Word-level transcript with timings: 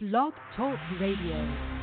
Blog 0.00 0.32
Talk 0.54 0.78
Radio. 1.00 1.77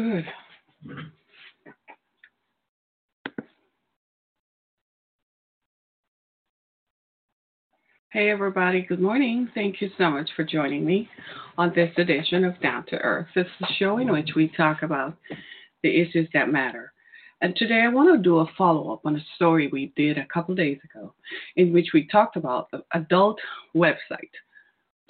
Good. 0.00 0.24
Hey, 8.10 8.30
everybody. 8.30 8.80
Good 8.80 9.02
morning. 9.02 9.50
Thank 9.54 9.82
you 9.82 9.90
so 9.98 10.08
much 10.08 10.30
for 10.34 10.42
joining 10.42 10.86
me 10.86 11.06
on 11.58 11.74
this 11.74 11.92
edition 11.98 12.46
of 12.46 12.58
Down 12.62 12.86
to 12.86 12.96
Earth. 12.96 13.26
This 13.34 13.44
is 13.44 13.68
a 13.68 13.74
show 13.74 13.98
in 13.98 14.10
which 14.10 14.30
we 14.34 14.48
talk 14.56 14.82
about 14.82 15.18
the 15.82 16.00
issues 16.00 16.30
that 16.32 16.48
matter. 16.48 16.94
And 17.42 17.54
today 17.54 17.82
I 17.82 17.88
want 17.88 18.08
to 18.16 18.22
do 18.22 18.38
a 18.38 18.46
follow 18.56 18.94
up 18.94 19.02
on 19.04 19.16
a 19.16 19.24
story 19.36 19.68
we 19.68 19.92
did 19.96 20.16
a 20.16 20.26
couple 20.32 20.54
days 20.54 20.78
ago 20.82 21.12
in 21.56 21.74
which 21.74 21.88
we 21.92 22.08
talked 22.08 22.36
about 22.36 22.70
the 22.70 22.82
adult 22.94 23.38
website, 23.76 24.32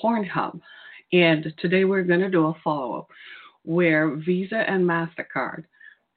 Pornhub. 0.02 0.60
And 1.12 1.54
today 1.58 1.84
we're 1.84 2.02
going 2.02 2.20
to 2.20 2.28
do 2.28 2.46
a 2.46 2.54
follow 2.64 2.98
up 2.98 3.08
where 3.64 4.16
Visa 4.16 4.56
and 4.68 4.84
MasterCard, 4.84 5.64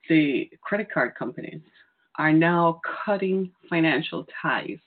the 0.10 0.50
credit 0.62 0.92
card 0.92 1.16
companies, 1.16 1.62
are 2.18 2.34
now 2.34 2.80
cutting 3.06 3.52
financial 3.70 4.26
ties 4.42 4.78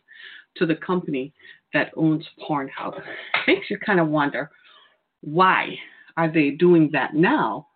to 0.56 0.66
the 0.66 0.76
company 0.76 1.32
that 1.72 1.92
owns 1.96 2.24
Pornhub. 2.48 3.00
Makes 3.46 3.70
you 3.70 3.78
kind 3.78 4.00
of 4.00 4.08
wonder 4.08 4.50
why 5.20 5.76
are 6.16 6.32
they 6.32 6.50
doing 6.50 6.90
that 6.92 7.14
now 7.14 7.66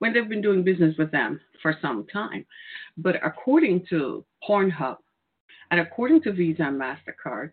when 0.00 0.12
they've 0.12 0.28
been 0.28 0.42
doing 0.42 0.64
business 0.64 0.96
with 0.98 1.10
them 1.10 1.40
for 1.62 1.76
some 1.80 2.06
time. 2.12 2.44
But 2.96 3.16
according 3.24 3.86
to 3.90 4.24
Pornhub 4.46 4.96
and 5.72 5.80
according 5.80 6.20
to 6.22 6.32
Visa 6.32 6.64
and 6.64 6.78
MasterCard, 6.78 7.50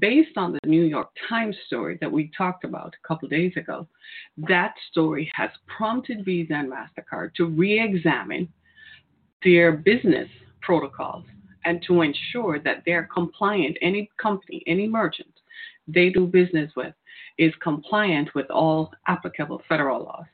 based 0.00 0.36
on 0.36 0.52
the 0.52 0.58
New 0.66 0.82
York 0.82 1.10
Times 1.28 1.56
story 1.68 1.96
that 2.00 2.10
we 2.10 2.32
talked 2.36 2.64
about 2.64 2.92
a 2.92 3.06
couple 3.06 3.28
days 3.28 3.52
ago, 3.56 3.86
that 4.48 4.74
story 4.90 5.30
has 5.36 5.48
prompted 5.68 6.24
Visa 6.24 6.54
and 6.54 6.72
MasterCard 6.72 7.34
to 7.34 7.46
re 7.46 7.80
examine 7.80 8.48
their 9.44 9.70
business 9.70 10.28
protocols 10.60 11.24
and 11.64 11.80
to 11.86 12.02
ensure 12.02 12.58
that 12.58 12.82
they're 12.84 13.08
compliant. 13.14 13.78
Any 13.80 14.10
company, 14.20 14.64
any 14.66 14.88
merchant 14.88 15.32
they 15.86 16.10
do 16.10 16.26
business 16.26 16.72
with 16.76 16.94
is 17.38 17.52
compliant 17.62 18.34
with 18.34 18.50
all 18.50 18.90
applicable 19.06 19.62
federal 19.68 20.02
laws. 20.02 20.26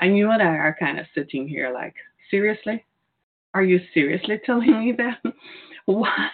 And 0.00 0.18
you 0.18 0.30
and 0.30 0.42
I 0.42 0.56
are 0.56 0.76
kind 0.78 0.98
of 0.98 1.06
sitting 1.14 1.48
here 1.48 1.72
like, 1.72 1.94
seriously? 2.30 2.84
Are 3.54 3.62
you 3.64 3.80
seriously 3.94 4.38
telling 4.44 4.78
me 4.78 4.92
that? 4.98 5.32
Why? 5.86 6.30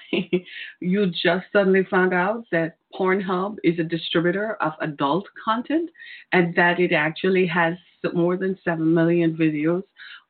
You 0.81 1.07
just 1.07 1.47
suddenly 1.53 1.85
found 1.91 2.15
out 2.15 2.45
that 2.53 2.77
Pornhub 2.95 3.57
is 3.65 3.79
a 3.79 3.85
distributor 3.85 4.55
of 4.63 4.73
adult 4.81 5.27
content 5.45 5.91
and 6.33 6.55
that 6.55 6.79
it 6.79 6.93
actually 6.93 7.47
has 7.47 7.75
more 8.15 8.37
than 8.37 8.59
7 8.65 8.95
million 8.95 9.37
videos 9.37 9.83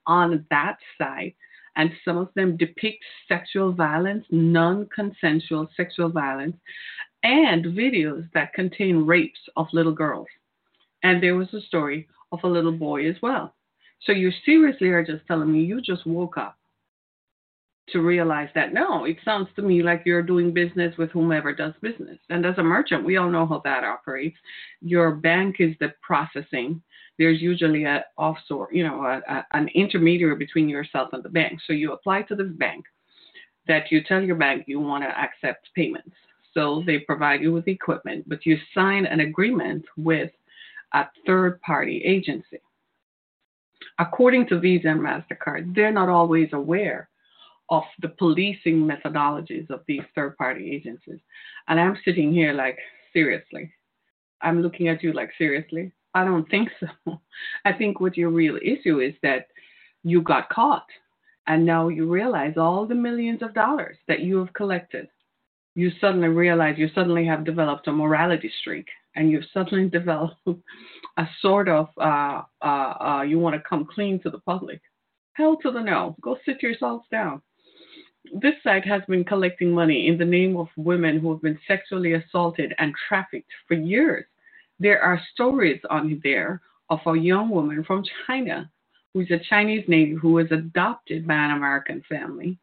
on 0.06 0.44
that 0.50 0.78
site 0.98 1.36
and 1.76 1.92
some 2.04 2.18
of 2.18 2.28
them 2.34 2.56
depict 2.56 3.02
sexual 3.28 3.72
violence, 3.72 4.24
non 4.30 4.88
consensual 4.94 5.68
sexual 5.76 6.08
violence, 6.08 6.56
and 7.22 7.64
videos 7.66 8.28
that 8.34 8.52
contain 8.54 9.06
rapes 9.06 9.38
of 9.56 9.66
little 9.72 9.92
girls. 9.92 10.26
And 11.02 11.22
there 11.22 11.36
was 11.36 11.52
a 11.54 11.60
story 11.60 12.08
of 12.32 12.40
a 12.42 12.48
little 12.48 12.72
boy 12.72 13.08
as 13.08 13.16
well. 13.22 13.54
So 14.02 14.12
you 14.12 14.30
seriously 14.44 14.88
are 14.88 15.04
just 15.04 15.26
telling 15.26 15.52
me 15.52 15.62
you 15.62 15.80
just 15.80 16.06
woke 16.06 16.36
up 16.36 16.56
to 17.92 18.00
realize 18.00 18.48
that 18.54 18.72
no, 18.72 19.04
it 19.04 19.16
sounds 19.24 19.48
to 19.56 19.62
me 19.62 19.82
like 19.82 20.02
you're 20.04 20.22
doing 20.22 20.52
business 20.52 20.96
with 20.96 21.10
whomever 21.10 21.54
does 21.54 21.74
business. 21.80 22.18
And 22.28 22.44
as 22.46 22.58
a 22.58 22.62
merchant, 22.62 23.04
we 23.04 23.16
all 23.16 23.30
know 23.30 23.46
how 23.46 23.60
that 23.64 23.84
operates. 23.84 24.36
Your 24.80 25.12
bank 25.12 25.56
is 25.58 25.74
the 25.80 25.92
processing. 26.00 26.82
There's 27.18 27.42
usually 27.42 27.84
a 27.84 28.04
offshore, 28.16 28.68
you 28.72 28.84
know, 28.84 29.04
a, 29.04 29.20
a, 29.32 29.46
an 29.52 29.68
intermediary 29.74 30.36
between 30.36 30.68
yourself 30.68 31.10
and 31.12 31.22
the 31.22 31.28
bank. 31.28 31.60
So 31.66 31.72
you 31.72 31.92
apply 31.92 32.22
to 32.22 32.34
the 32.34 32.44
bank 32.44 32.84
that 33.68 33.90
you 33.90 34.02
tell 34.02 34.22
your 34.22 34.36
bank 34.36 34.64
you 34.66 34.80
want 34.80 35.04
to 35.04 35.10
accept 35.10 35.68
payments. 35.74 36.14
So 36.54 36.82
they 36.86 36.98
provide 36.98 37.42
you 37.42 37.52
with 37.52 37.68
equipment, 37.68 38.28
but 38.28 38.44
you 38.44 38.58
sign 38.74 39.06
an 39.06 39.20
agreement 39.20 39.84
with 39.96 40.30
a 40.94 41.04
third 41.26 41.60
party 41.60 42.02
agency. 42.04 42.60
According 43.98 44.48
to 44.48 44.58
Visa 44.58 44.88
and 44.88 45.00
MasterCard, 45.00 45.74
they're 45.74 45.92
not 45.92 46.08
always 46.08 46.48
aware 46.52 47.08
of 47.70 47.84
the 48.02 48.08
policing 48.08 48.86
methodologies 48.86 49.70
of 49.70 49.80
these 49.86 50.02
third 50.14 50.36
party 50.36 50.72
agencies. 50.72 51.20
And 51.68 51.80
I'm 51.80 51.96
sitting 52.04 52.32
here 52.32 52.52
like, 52.52 52.76
seriously. 53.12 53.72
I'm 54.42 54.62
looking 54.62 54.88
at 54.88 55.02
you 55.02 55.12
like, 55.12 55.30
seriously? 55.38 55.92
I 56.14 56.24
don't 56.24 56.48
think 56.50 56.68
so. 56.80 57.20
I 57.64 57.72
think 57.72 58.00
what 58.00 58.16
your 58.16 58.30
real 58.30 58.56
issue 58.56 59.00
is 59.00 59.14
that 59.22 59.46
you 60.02 60.22
got 60.22 60.48
caught 60.48 60.86
and 61.46 61.64
now 61.64 61.88
you 61.88 62.10
realize 62.10 62.54
all 62.56 62.86
the 62.86 62.94
millions 62.94 63.42
of 63.42 63.54
dollars 63.54 63.96
that 64.08 64.20
you 64.20 64.38
have 64.38 64.52
collected. 64.52 65.08
You 65.76 65.92
suddenly 66.00 66.28
realize 66.28 66.76
you 66.76 66.88
suddenly 66.94 67.24
have 67.26 67.44
developed 67.44 67.86
a 67.86 67.92
morality 67.92 68.50
streak 68.60 68.88
and 69.14 69.30
you've 69.30 69.44
suddenly 69.54 69.88
developed 69.98 70.40
a 71.16 71.28
sort 71.40 71.68
of, 71.68 71.88
uh, 72.00 72.42
uh, 72.62 72.64
uh, 72.64 73.22
you 73.22 73.38
want 73.38 73.54
to 73.54 73.62
come 73.68 73.86
clean 73.94 74.20
to 74.22 74.30
the 74.30 74.40
public. 74.40 74.80
Hell 75.34 75.56
to 75.62 75.70
the 75.70 75.80
no. 75.80 76.16
Go 76.20 76.36
sit 76.44 76.62
yourselves 76.62 77.04
down 77.12 77.40
this 78.34 78.54
site 78.62 78.86
has 78.86 79.02
been 79.08 79.24
collecting 79.24 79.72
money 79.72 80.08
in 80.08 80.18
the 80.18 80.24
name 80.24 80.56
of 80.56 80.68
women 80.76 81.18
who 81.18 81.32
have 81.32 81.42
been 81.42 81.58
sexually 81.66 82.14
assaulted 82.14 82.74
and 82.78 82.94
trafficked 83.08 83.50
for 83.66 83.74
years. 83.74 84.24
There 84.78 85.00
are 85.00 85.20
stories 85.32 85.80
on 85.90 86.20
there 86.22 86.60
of 86.90 87.00
a 87.06 87.18
young 87.18 87.50
woman 87.50 87.84
from 87.84 88.04
China 88.26 88.70
who's 89.12 89.30
a 89.30 89.38
Chinese 89.38 89.84
native 89.88 90.18
who 90.18 90.32
was 90.32 90.50
adopted 90.52 91.26
by 91.26 91.34
an 91.34 91.52
American 91.52 92.02
family. 92.08 92.58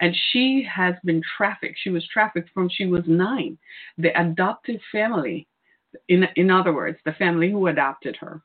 And 0.00 0.14
she 0.30 0.66
has 0.70 0.94
been 1.04 1.22
trafficked. 1.36 1.78
She 1.82 1.90
was 1.90 2.06
trafficked 2.08 2.50
from 2.52 2.68
she 2.68 2.86
was 2.86 3.04
nine. 3.06 3.56
The 3.96 4.18
adoptive 4.20 4.80
family, 4.92 5.46
in, 6.08 6.26
in 6.36 6.50
other 6.50 6.74
words, 6.74 6.98
the 7.04 7.12
family 7.12 7.50
who 7.50 7.68
adopted 7.68 8.16
her, 8.16 8.42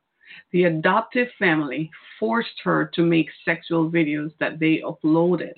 the 0.54 0.64
adoptive 0.64 1.28
family 1.38 1.92
forced 2.18 2.62
her 2.64 2.90
to 2.94 3.02
make 3.02 3.28
sexual 3.44 3.92
videos 3.92 4.31
that 4.40 4.60
they 4.60 4.81
uploaded 4.81 5.56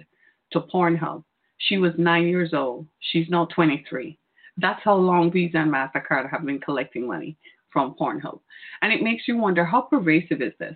to 0.54 0.62
Pornhub. 0.62 1.24
She 1.58 1.78
was 1.78 1.94
nine 1.98 2.28
years 2.28 2.54
old. 2.54 2.88
She's 3.00 3.30
now 3.30 3.46
23. 3.54 4.18
That's 4.58 4.82
how 4.84 4.96
long 4.96 5.32
Visa 5.32 5.58
and 5.58 5.72
MasterCard 5.72 6.30
have 6.30 6.46
been 6.46 6.60
collecting 6.60 7.08
money 7.08 7.38
from 7.72 7.96
Pornhub. 8.00 8.40
And 8.82 8.94
it 8.94 9.02
makes 9.02 9.28
you 9.28 9.38
wonder 9.38 9.66
how 9.66 9.82
pervasive 9.82 10.42
is 10.42 10.54
this? 10.60 10.76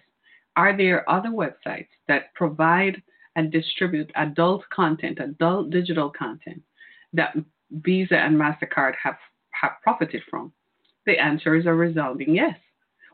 Are 0.55 0.75
there 0.75 1.07
other 1.09 1.29
websites 1.29 1.87
that 2.07 2.33
provide 2.33 3.01
and 3.35 3.51
distribute 3.51 4.11
adult 4.15 4.63
content, 4.73 5.19
adult 5.19 5.69
digital 5.69 6.09
content 6.09 6.61
that 7.13 7.35
Visa 7.71 8.15
and 8.15 8.35
MasterCard 8.35 8.93
have, 9.01 9.17
have 9.51 9.73
profited 9.83 10.23
from? 10.29 10.51
The 11.05 11.19
answer 11.19 11.55
is 11.55 11.67
a 11.67 11.73
resounding 11.73 12.33
yes. 12.33 12.57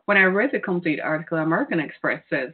When 0.06 0.18
I 0.18 0.24
read 0.24 0.52
the 0.54 0.60
complete 0.60 1.00
article, 1.00 1.38
American 1.38 1.80
Express 1.80 2.24
says 2.30 2.54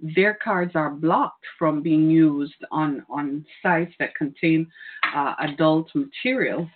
their 0.00 0.34
cards 0.34 0.72
are 0.74 0.90
blocked 0.90 1.44
from 1.58 1.82
being 1.82 2.08
used 2.10 2.64
on, 2.70 3.04
on 3.10 3.44
sites 3.62 3.92
that 3.98 4.14
contain 4.14 4.66
uh, 5.14 5.34
adult 5.40 5.90
material. 5.94 6.68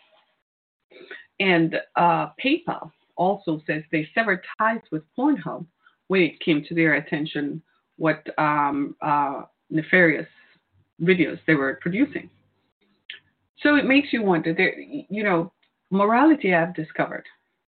And 1.40 1.76
uh, 1.96 2.28
PayPal 2.44 2.90
also 3.16 3.60
says 3.66 3.82
they 3.90 4.08
severed 4.14 4.44
ties 4.58 4.80
with 4.90 5.02
Pornhub 5.16 5.66
when 6.08 6.22
it 6.22 6.40
came 6.40 6.64
to 6.69 6.74
their 6.74 6.94
attention 6.94 7.62
what 7.96 8.26
um, 8.38 8.96
uh, 9.00 9.42
nefarious 9.70 10.26
videos 11.00 11.38
they 11.46 11.54
were 11.54 11.78
producing. 11.80 12.28
So 13.62 13.76
it 13.76 13.84
makes 13.84 14.12
you 14.12 14.22
wonder. 14.22 14.52
There, 14.52 14.78
you 14.78 15.22
know, 15.22 15.52
morality 15.90 16.54
I've 16.54 16.75
discovered 16.75 17.25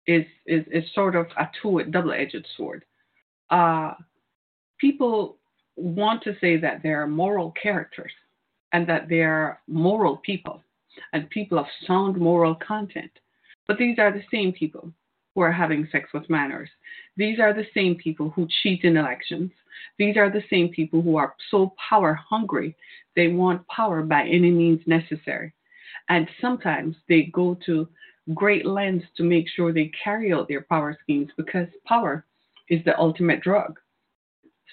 is 0.08 0.26
is, 0.46 0.64
is 0.72 0.84
sort 0.94 1.16
of 1.16 1.28
a 1.38 1.50
two 1.62 1.84
double-edged 1.90 2.48
sword. 2.56 2.86
Uh, 3.50 3.94
people 4.80 5.38
want 5.76 6.24
to 6.24 6.36
say 6.40 6.58
that 6.58 6.84
they 6.84 6.90
are 6.90 7.08
moral 7.08 7.54
characters 7.62 8.12
and 8.74 8.88
that 8.88 9.10
they 9.10 9.22
are 9.22 9.60
moral 9.68 10.18
people 10.18 10.64
and 11.14 11.30
people 11.30 11.58
of 11.58 11.66
sound 11.88 12.18
moral 12.18 12.56
content. 12.56 13.12
But 13.68 13.78
these 13.78 14.00
are 14.00 14.12
the 14.12 14.24
same 14.32 14.52
people 14.52 14.92
who 15.34 15.42
are 15.42 15.52
having 15.52 15.88
sex 15.92 16.10
with 16.14 16.30
minors. 16.30 16.70
These 17.18 17.40
are 17.40 17.54
the 17.54 17.68
same 17.74 17.96
people 17.96 18.30
who 18.32 18.48
cheat 18.62 18.84
in 18.84 18.98
elections. 18.98 19.52
These 19.98 20.18
are 20.18 20.30
the 20.30 20.44
same 20.50 20.70
people 20.70 21.02
who 21.02 21.16
are 21.16 21.36
so 21.50 21.74
power 21.90 22.14
hungry, 22.14 22.76
they 23.16 23.28
want 23.28 23.68
power 23.68 24.02
by 24.02 24.24
any 24.24 24.52
means 24.52 24.82
necessary. 24.86 25.54
And 26.10 26.28
sometimes 26.40 26.96
they 27.08 27.24
go 27.34 27.58
to 27.66 27.88
great 28.34 28.66
lengths 28.66 29.08
to 29.18 29.24
make 29.24 29.48
sure 29.50 29.72
they 29.72 29.92
carry 30.04 30.34
out 30.34 30.48
their 30.48 30.62
power 30.62 30.98
schemes 31.02 31.30
because 31.38 31.68
power 31.86 32.26
is 32.70 32.84
the 32.86 32.98
ultimate 32.98 33.42
drug. 33.42 33.80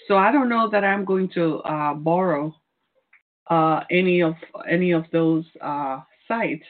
So 0.06 0.16
I 0.16 0.32
don't 0.32 0.48
know 0.48 0.68
that 0.70 0.84
I'm 0.84 1.04
going 1.04 1.28
to 1.34 1.58
uh, 1.58 1.94
borrow 1.94 2.54
uh, 3.48 3.80
any 3.90 4.22
of 4.22 4.34
any 4.68 4.92
of 4.92 5.04
those 5.12 5.44
uh, 5.60 6.00
sites 6.26 6.64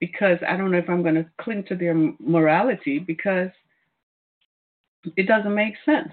because 0.00 0.38
I 0.46 0.56
don't 0.56 0.70
know 0.70 0.78
if 0.78 0.88
I'm 0.88 1.02
going 1.02 1.16
to 1.16 1.26
cling 1.40 1.64
to 1.68 1.76
their 1.76 1.94
morality 2.18 2.98
because 2.98 3.50
it 5.16 5.26
doesn't 5.26 5.54
make 5.54 5.74
sense. 5.84 6.12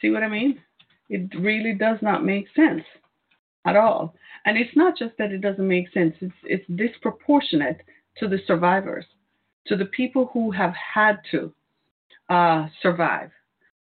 See 0.00 0.10
what 0.10 0.22
I 0.22 0.28
mean? 0.28 0.60
It 1.08 1.30
really 1.38 1.74
does 1.74 1.98
not 2.02 2.24
make 2.24 2.46
sense 2.54 2.82
at 3.64 3.76
all. 3.76 4.14
And 4.44 4.56
it's 4.56 4.76
not 4.76 4.96
just 4.96 5.16
that 5.18 5.32
it 5.32 5.40
doesn't 5.40 5.66
make 5.66 5.92
sense, 5.92 6.14
it's, 6.20 6.34
it's 6.44 6.64
disproportionate 6.76 7.80
to 8.18 8.28
the 8.28 8.38
survivors, 8.46 9.04
to 9.66 9.76
the 9.76 9.86
people 9.86 10.30
who 10.32 10.50
have 10.50 10.74
had 10.74 11.18
to 11.32 11.52
uh, 12.28 12.68
survive, 12.80 13.30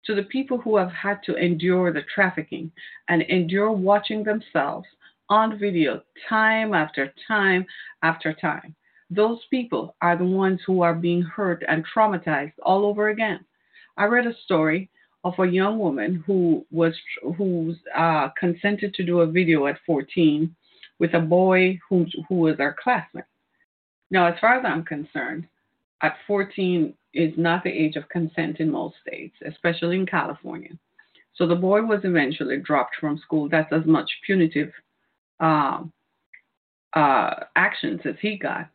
to 0.05 0.15
the 0.15 0.23
people 0.23 0.57
who 0.57 0.77
have 0.77 0.91
had 0.91 1.21
to 1.23 1.35
endure 1.35 1.91
the 1.91 2.03
trafficking 2.13 2.71
and 3.07 3.21
endure 3.23 3.71
watching 3.71 4.23
themselves 4.23 4.87
on 5.29 5.57
video 5.57 6.01
time 6.29 6.73
after 6.73 7.13
time 7.27 7.65
after 8.01 8.33
time. 8.33 8.75
Those 9.09 9.39
people 9.49 9.95
are 10.01 10.17
the 10.17 10.25
ones 10.25 10.59
who 10.65 10.81
are 10.81 10.95
being 10.95 11.21
hurt 11.21 11.63
and 11.67 11.85
traumatized 11.85 12.53
all 12.63 12.85
over 12.85 13.09
again. 13.09 13.39
I 13.97 14.05
read 14.05 14.27
a 14.27 14.35
story 14.45 14.89
of 15.23 15.33
a 15.39 15.45
young 15.45 15.79
woman 15.79 16.23
who 16.25 16.65
was 16.71 16.93
who 17.37 17.75
uh, 17.95 18.29
consented 18.37 18.93
to 18.95 19.03
do 19.03 19.21
a 19.21 19.27
video 19.27 19.67
at 19.67 19.79
14 19.85 20.53
with 20.99 21.13
a 21.13 21.19
boy 21.19 21.79
who 21.87 22.05
who 22.27 22.35
was 22.35 22.59
our 22.59 22.75
classmate. 22.81 23.25
Now, 24.11 24.27
as 24.27 24.39
far 24.39 24.55
as 24.55 24.65
I'm 24.65 24.83
concerned, 24.83 25.47
at 26.03 26.17
14 26.27 26.93
is 27.13 27.33
not 27.37 27.63
the 27.63 27.71
age 27.71 27.95
of 27.95 28.07
consent 28.09 28.59
in 28.59 28.71
most 28.71 28.95
states, 29.01 29.35
especially 29.45 29.95
in 29.95 30.05
California. 30.05 30.71
So 31.35 31.47
the 31.47 31.55
boy 31.55 31.81
was 31.81 32.01
eventually 32.03 32.57
dropped 32.57 32.95
from 32.99 33.17
school. 33.17 33.49
That's 33.49 33.73
as 33.73 33.85
much 33.85 34.09
punitive 34.25 34.71
uh, 35.39 35.83
uh, 36.93 37.33
actions 37.55 38.01
as 38.05 38.15
he 38.21 38.37
got 38.37 38.69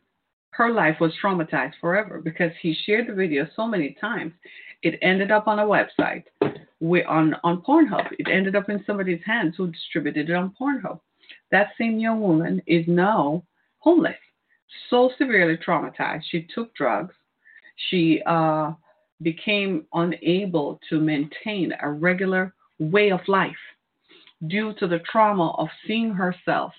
her 0.59 0.71
life 0.71 0.97
was 0.99 1.13
traumatized 1.23 1.75
forever 1.79 2.19
because 2.19 2.51
he 2.61 2.75
shared 2.85 3.07
the 3.07 3.13
video 3.13 3.47
so 3.55 3.65
many 3.65 3.95
times. 4.01 4.33
It 4.83 4.99
ended 5.01 5.31
up 5.31 5.47
on 5.47 5.59
a 5.59 5.63
website 5.63 6.25
we, 6.81 7.01
on, 7.03 7.35
on 7.45 7.61
Pornhub. 7.61 8.07
It 8.19 8.27
ended 8.29 8.57
up 8.57 8.69
in 8.69 8.83
somebody's 8.85 9.21
hands 9.25 9.55
who 9.55 9.71
distributed 9.71 10.29
it 10.29 10.33
on 10.33 10.53
Pornhub. 10.59 10.99
That 11.51 11.69
same 11.77 11.97
young 11.97 12.19
woman 12.19 12.61
is 12.67 12.85
now 12.89 13.43
homeless, 13.77 14.17
so 14.89 15.11
severely 15.17 15.55
traumatized. 15.55 16.23
She 16.29 16.45
took 16.53 16.75
drugs. 16.75 17.15
She 17.87 18.21
uh, 18.25 18.73
became 19.21 19.85
unable 19.93 20.79
to 20.89 20.99
maintain 20.99 21.73
a 21.81 21.89
regular 21.89 22.53
way 22.79 23.11
of 23.11 23.21
life 23.27 23.63
due 24.47 24.73
to 24.79 24.87
the 24.87 24.99
trauma 24.99 25.51
of 25.51 25.67
seeing 25.85 26.11
herself 26.11 26.73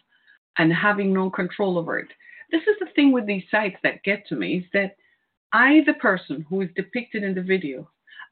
and 0.58 0.73
having 0.73 1.12
no 1.12 1.31
control 1.31 1.79
over 1.79 1.99
it 1.99 2.08
this 2.50 2.62
is 2.62 2.76
the 2.81 2.88
thing 2.94 3.12
with 3.12 3.26
these 3.26 3.44
sites 3.50 3.76
that 3.82 4.02
get 4.02 4.26
to 4.29 4.37
me 4.37 4.58
is 4.58 4.64
that 4.73 4.97
I, 5.52 5.82
the 5.87 5.94
person 5.94 6.44
who 6.49 6.61
is 6.61 6.70
depicted 6.76 7.23
in 7.23 7.35
the 7.35 7.43
video, 7.43 7.88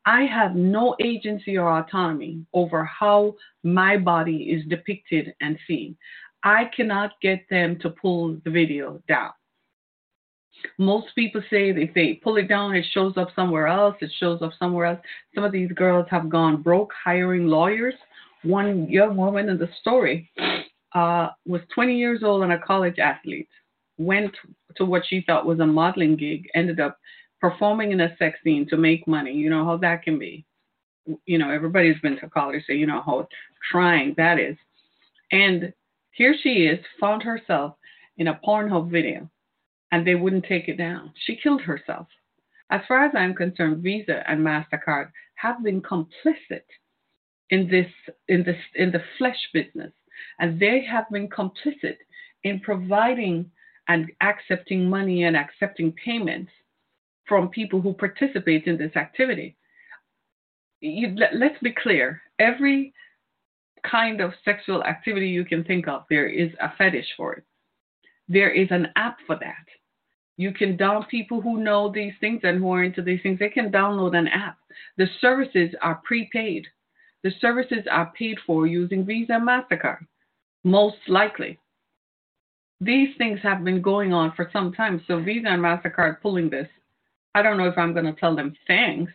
I 0.07 0.23
have 0.23 0.55
no 0.55 0.97
agency 1.01 1.59
or 1.59 1.79
autonomy 1.79 2.45
over 2.53 2.85
how 2.85 3.35
my 3.63 3.97
body 3.97 4.51
is 4.51 4.65
depicted 4.67 5.35
and 5.41 5.59
seen. 5.67 5.97
I 6.45 6.67
cannot 6.77 7.21
get 7.21 7.45
them 7.51 7.79
to 7.81 7.91
pull 7.91 8.39
the 8.45 8.51
video 8.51 9.03
down. 9.09 9.33
Most 10.79 11.15
people 11.15 11.43
say 11.51 11.71
if 11.71 11.95
they 11.95 12.15
pull 12.23 12.37
it 12.37 12.49
down, 12.49 12.75
it 12.75 12.85
shows 12.93 13.17
up 13.17 13.29
somewhere 13.35 13.67
else. 13.67 13.97
It 14.01 14.11
shows 14.19 14.43
up 14.43 14.53
somewhere 14.59 14.87
else. 14.87 15.01
Some 15.35 15.45
of 15.45 15.53
these 15.53 15.73
girls 15.73 16.07
have 16.11 16.29
gone 16.29 16.63
broke 16.63 16.93
hiring 17.05 17.47
lawyers. 17.47 17.95
One 18.43 18.89
young 18.89 19.17
woman 19.17 19.49
in 19.49 19.59
the 19.59 19.69
story 19.81 20.31
uh, 20.95 21.29
was 21.47 21.61
20 21.75 21.97
years 21.97 22.23
old 22.23 22.43
and 22.43 22.53
a 22.53 22.59
college 22.59 22.99
athlete 22.99 23.49
went 23.99 24.35
to 24.77 24.85
what 24.85 25.03
she 25.07 25.23
thought 25.27 25.47
was 25.47 25.61
a 25.61 25.67
modeling 25.67 26.17
gig, 26.17 26.49
ended 26.55 26.81
up 26.81 26.99
performing 27.41 27.93
in 27.93 28.01
a 28.01 28.17
sex 28.17 28.39
scene 28.43 28.67
to 28.69 28.77
make 28.77 29.07
money. 29.07 29.33
You 29.33 29.51
know 29.51 29.65
how 29.65 29.77
that 29.79 30.03
can 30.03 30.19
be. 30.19 30.45
You 31.25 31.39
know, 31.39 31.51
everybody's 31.51 32.01
been 32.01 32.19
to 32.21 32.29
college, 32.29 32.63
so 32.67 32.73
you 32.73 32.87
know 32.87 33.03
how 33.05 33.27
trying 33.71 34.15
that 34.17 34.39
is. 34.39 34.57
And 35.33 35.73
here 36.13 36.35
she 36.43 36.67
is, 36.67 36.79
found 37.01 37.23
herself 37.23 37.75
in 38.19 38.29
a 38.29 38.41
Pornhub 38.47 38.91
video, 38.91 39.29
and 39.93 40.07
they 40.07 40.15
wouldn't 40.15 40.45
take 40.45 40.69
it 40.69 40.77
down. 40.77 41.13
She 41.25 41.37
killed 41.37 41.63
herself. 41.63 42.07
As 42.71 42.83
far 42.87 43.05
as 43.05 43.13
I'm 43.15 43.35
concerned, 43.35 43.83
Visa 43.83 44.23
and 44.29 44.41
Mastercard 44.41 45.11
have 45.35 45.63
been 45.63 45.81
complicit 45.81 46.65
in 47.51 47.69
this 47.69 47.91
in 48.29 48.43
this 48.45 48.59
in 48.75 48.93
the 48.93 49.03
flesh 49.17 49.39
business, 49.55 49.93
and 50.39 50.61
they 50.61 50.85
have 50.85 51.09
been 51.11 51.29
complicit 51.29 51.97
in 52.45 52.61
providing 52.61 53.51
and 53.89 54.11
accepting 54.21 54.89
money 54.89 55.25
and 55.25 55.37
accepting 55.37 55.93
payments 56.05 56.53
from 57.27 57.49
people 57.49 57.81
who 57.81 57.95
participate 57.95 58.67
in 58.67 58.77
this 58.77 58.95
activity. 58.97 59.57
You, 60.81 61.15
let, 61.17 61.35
let's 61.35 61.59
be 61.63 61.73
clear 61.73 62.21
every 62.39 62.93
kind 63.83 64.21
of 64.21 64.33
sexual 64.45 64.83
activity 64.85 65.29
you 65.29 65.45
can 65.45 65.65
think 65.65 65.89
of, 65.89 66.05
there 66.11 66.29
is 66.29 66.51
a 66.61 66.73
fetish 66.77 67.07
for 67.17 67.35
it. 67.35 67.45
There 68.29 68.51
is 68.51 68.69
an 68.71 68.89
app 68.97 69.19
for 69.27 69.37
that. 69.37 69.67
You 70.39 70.53
can 70.53 70.79
download 70.79 71.09
people 71.09 71.43
who 71.43 71.63
know 71.63 71.93
these 71.93 72.15
things 72.21 72.41
and 72.45 72.59
who 72.59 72.73
are 72.73 72.83
into 72.83 73.03
these 73.03 73.21
things, 73.23 73.39
they 73.39 73.51
can 73.51 73.71
download 73.71 74.17
an 74.17 74.29
app. 74.29 74.57
The 74.97 75.09
services 75.21 75.75
are 75.83 76.01
prepaid. 76.05 76.67
The 77.23 77.33
services 77.41 77.85
are 77.91 78.11
paid 78.17 78.39
for 78.47 78.67
using 78.67 79.05
Visa 79.05 79.35
and 79.35 79.47
MasterCard, 79.47 80.07
most 80.65 80.97
likely 81.09 81.59
these 82.81 83.09
things 83.19 83.41
have 83.43 83.65
been 83.65 83.83
going 83.83 84.13
on 84.13 84.33
for 84.37 84.49
some 84.53 84.73
time. 84.73 85.03
So 85.07 85.21
Visa 85.21 85.49
and 85.49 85.63
Mastercard 85.63 86.21
pulling 86.21 86.49
this, 86.49 86.69
I 87.35 87.43
don't 87.43 87.59
know 87.59 87.69
if 87.69 87.77
I'm 87.77 87.93
going 87.93 88.07
to 88.07 88.19
tell 88.19 88.37
them 88.37 88.55
thanks. 88.67 89.13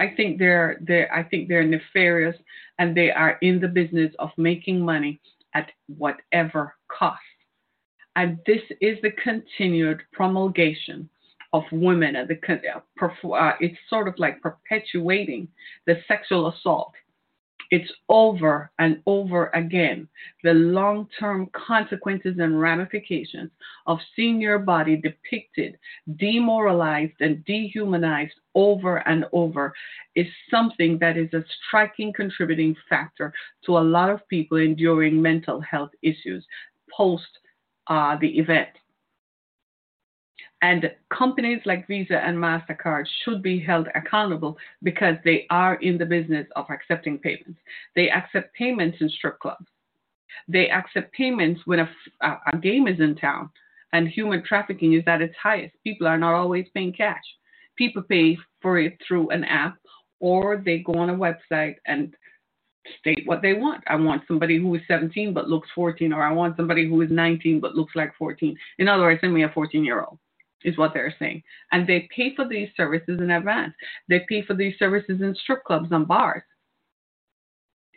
I 0.00 0.12
think 0.16 0.38
they're 0.38 0.78
they 0.80 1.06
I 1.14 1.22
think 1.22 1.48
they're 1.48 1.64
nefarious 1.64 2.36
and 2.78 2.96
they 2.96 3.10
are 3.12 3.38
in 3.42 3.60
the 3.60 3.68
business 3.68 4.12
of 4.18 4.30
making 4.36 4.80
money 4.80 5.20
at 5.54 5.70
whatever 5.96 6.74
cost. 6.88 7.20
And 8.16 8.38
this 8.46 8.62
is 8.80 8.98
the 9.02 9.12
continued 9.12 10.02
promulgation 10.12 11.08
of 11.52 11.64
women 11.70 12.16
and 12.16 12.28
the 12.28 12.38
uh, 13.34 13.52
it's 13.60 13.76
sort 13.88 14.08
of 14.08 14.14
like 14.18 14.40
perpetuating 14.40 15.48
the 15.86 15.96
sexual 16.08 16.48
assault 16.48 16.92
it's 17.72 17.90
over 18.10 18.70
and 18.78 19.02
over 19.06 19.50
again. 19.54 20.06
The 20.44 20.52
long 20.52 21.08
term 21.18 21.48
consequences 21.54 22.36
and 22.38 22.60
ramifications 22.60 23.50
of 23.86 23.98
seeing 24.14 24.42
your 24.42 24.58
body 24.58 24.94
depicted, 24.96 25.78
demoralized, 26.16 27.18
and 27.20 27.42
dehumanized 27.46 28.34
over 28.54 28.98
and 29.08 29.24
over 29.32 29.72
is 30.14 30.26
something 30.50 30.98
that 30.98 31.16
is 31.16 31.32
a 31.32 31.42
striking 31.66 32.12
contributing 32.12 32.76
factor 32.90 33.32
to 33.64 33.78
a 33.78 33.88
lot 33.96 34.10
of 34.10 34.28
people 34.28 34.58
enduring 34.58 35.22
mental 35.22 35.58
health 35.62 35.92
issues 36.02 36.44
post 36.94 37.38
uh, 37.88 38.16
the 38.20 38.38
event. 38.38 38.68
And 40.62 40.92
companies 41.12 41.60
like 41.64 41.88
Visa 41.88 42.14
and 42.24 42.36
MasterCard 42.38 43.04
should 43.24 43.42
be 43.42 43.58
held 43.58 43.88
accountable 43.96 44.56
because 44.84 45.16
they 45.24 45.46
are 45.50 45.74
in 45.76 45.98
the 45.98 46.06
business 46.06 46.46
of 46.54 46.66
accepting 46.70 47.18
payments. 47.18 47.58
They 47.96 48.08
accept 48.10 48.54
payments 48.54 48.98
in 49.00 49.08
strip 49.08 49.40
clubs. 49.40 49.66
They 50.46 50.70
accept 50.70 51.12
payments 51.12 51.62
when 51.64 51.80
a, 51.80 51.90
a 52.22 52.56
game 52.56 52.86
is 52.86 53.00
in 53.00 53.16
town 53.16 53.50
and 53.92 54.08
human 54.08 54.44
trafficking 54.44 54.92
is 54.92 55.02
at 55.06 55.20
its 55.20 55.34
highest. 55.42 55.74
People 55.84 56.06
are 56.06 56.18
not 56.18 56.34
always 56.34 56.66
paying 56.74 56.92
cash. 56.92 57.24
People 57.76 58.02
pay 58.02 58.38
for 58.60 58.78
it 58.78 58.98
through 59.06 59.30
an 59.30 59.44
app 59.44 59.76
or 60.20 60.62
they 60.64 60.78
go 60.78 60.94
on 60.94 61.10
a 61.10 61.14
website 61.14 61.76
and 61.86 62.14
state 62.98 63.22
what 63.26 63.42
they 63.42 63.54
want. 63.54 63.82
I 63.86 63.96
want 63.96 64.22
somebody 64.26 64.58
who 64.58 64.74
is 64.74 64.82
17 64.88 65.32
but 65.32 65.48
looks 65.48 65.68
14, 65.74 66.12
or 66.12 66.22
I 66.22 66.32
want 66.32 66.56
somebody 66.56 66.88
who 66.88 67.00
is 67.02 67.10
19 67.10 67.60
but 67.60 67.74
looks 67.74 67.94
like 67.94 68.12
14. 68.16 68.56
In 68.78 68.88
other 68.88 69.02
words, 69.02 69.20
send 69.20 69.34
me 69.34 69.44
a 69.44 69.48
14 69.48 69.84
year 69.84 70.02
old, 70.02 70.18
is 70.64 70.78
what 70.78 70.92
they're 70.94 71.14
saying. 71.18 71.42
And 71.70 71.86
they 71.86 72.08
pay 72.14 72.34
for 72.34 72.46
these 72.46 72.68
services 72.76 73.20
in 73.20 73.30
advance. 73.30 73.74
They 74.08 74.24
pay 74.28 74.42
for 74.44 74.54
these 74.54 74.74
services 74.78 75.20
in 75.20 75.34
strip 75.42 75.64
clubs 75.64 75.88
and 75.90 76.06
bars. 76.06 76.42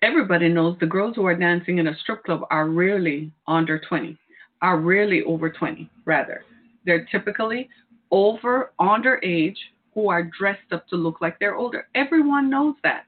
Everybody 0.01 0.49
knows 0.49 0.77
the 0.79 0.85
girls 0.85 1.15
who 1.15 1.25
are 1.25 1.35
dancing 1.35 1.79
in 1.79 1.87
a 1.87 1.97
strip 1.99 2.23
club 2.23 2.41
are 2.51 2.67
rarely 2.67 3.31
under 3.47 3.79
20, 3.79 4.17
are 4.61 4.79
rarely 4.79 5.23
over 5.23 5.49
20, 5.49 5.89
rather. 6.05 6.43
They're 6.85 7.05
typically 7.05 7.69
over, 8.11 8.71
underage, 8.79 9.57
who 9.95 10.09
are 10.09 10.29
dressed 10.37 10.71
up 10.73 10.87
to 10.89 10.95
look 10.95 11.21
like 11.21 11.39
they're 11.39 11.55
older. 11.55 11.87
Everyone 11.95 12.49
knows 12.49 12.75
that. 12.83 13.05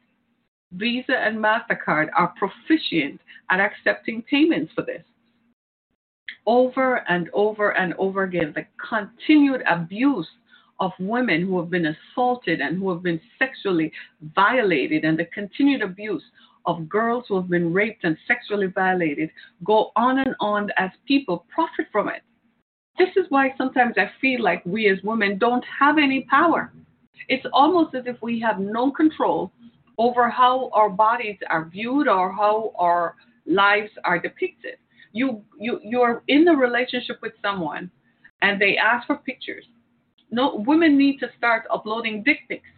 Visa 0.73 1.17
and 1.17 1.37
MasterCard 1.37 2.09
are 2.17 2.33
proficient 2.37 3.21
at 3.49 3.59
accepting 3.59 4.21
payments 4.23 4.73
for 4.73 4.83
this. 4.83 5.03
Over 6.45 7.07
and 7.09 7.29
over 7.33 7.71
and 7.77 7.93
over 7.97 8.23
again, 8.23 8.53
the 8.55 8.65
continued 8.89 9.63
abuse 9.69 10.27
of 10.79 10.91
women 10.99 11.41
who 11.41 11.59
have 11.59 11.69
been 11.69 11.87
assaulted 11.87 12.61
and 12.61 12.77
who 12.77 12.89
have 12.91 13.01
been 13.01 13.19
sexually 13.39 13.91
violated, 14.35 15.03
and 15.03 15.17
the 15.17 15.25
continued 15.25 15.81
abuse 15.81 16.23
of 16.65 16.87
girls 16.89 17.25
who 17.27 17.35
have 17.35 17.49
been 17.49 17.73
raped 17.73 18.03
and 18.03 18.17
sexually 18.27 18.67
violated 18.67 19.29
go 19.63 19.91
on 19.95 20.19
and 20.19 20.35
on 20.39 20.69
as 20.77 20.91
people 21.07 21.45
profit 21.53 21.87
from 21.91 22.09
it. 22.09 22.21
This 22.99 23.09
is 23.15 23.25
why 23.29 23.53
sometimes 23.57 23.95
I 23.97 24.11
feel 24.19 24.43
like 24.43 24.65
we 24.65 24.89
as 24.89 25.01
women 25.03 25.37
don't 25.37 25.63
have 25.79 25.97
any 25.97 26.21
power. 26.29 26.71
It's 27.29 27.45
almost 27.53 27.95
as 27.95 28.03
if 28.05 28.21
we 28.21 28.39
have 28.41 28.59
no 28.59 28.91
control 28.91 29.51
over 29.97 30.29
how 30.29 30.69
our 30.73 30.89
bodies 30.89 31.37
are 31.49 31.65
viewed 31.65 32.07
or 32.07 32.31
how 32.31 32.71
our 32.77 33.15
lives 33.45 33.91
are 34.03 34.19
depicted. 34.19 34.75
You 35.11 35.43
you 35.59 35.79
you're 35.83 36.23
in 36.27 36.47
a 36.47 36.55
relationship 36.55 37.19
with 37.21 37.33
someone 37.41 37.89
and 38.41 38.61
they 38.61 38.77
ask 38.77 39.07
for 39.07 39.17
pictures. 39.17 39.65
No 40.29 40.63
women 40.67 40.97
need 40.97 41.17
to 41.19 41.27
start 41.37 41.65
uploading 41.71 42.23
dick 42.23 42.39
pics. 42.47 42.69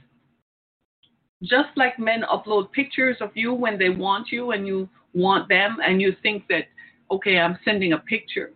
Just 1.43 1.69
like 1.75 1.99
men 1.99 2.23
upload 2.31 2.71
pictures 2.71 3.17
of 3.21 3.31
you 3.33 3.53
when 3.53 3.77
they 3.77 3.89
want 3.89 4.27
you 4.31 4.51
and 4.51 4.67
you 4.67 4.87
want 5.13 5.49
them 5.49 5.77
and 5.85 6.01
you 6.01 6.15
think 6.21 6.47
that 6.49 6.65
okay, 7.11 7.39
I'm 7.39 7.57
sending 7.65 7.93
a 7.93 7.97
picture. 7.97 8.51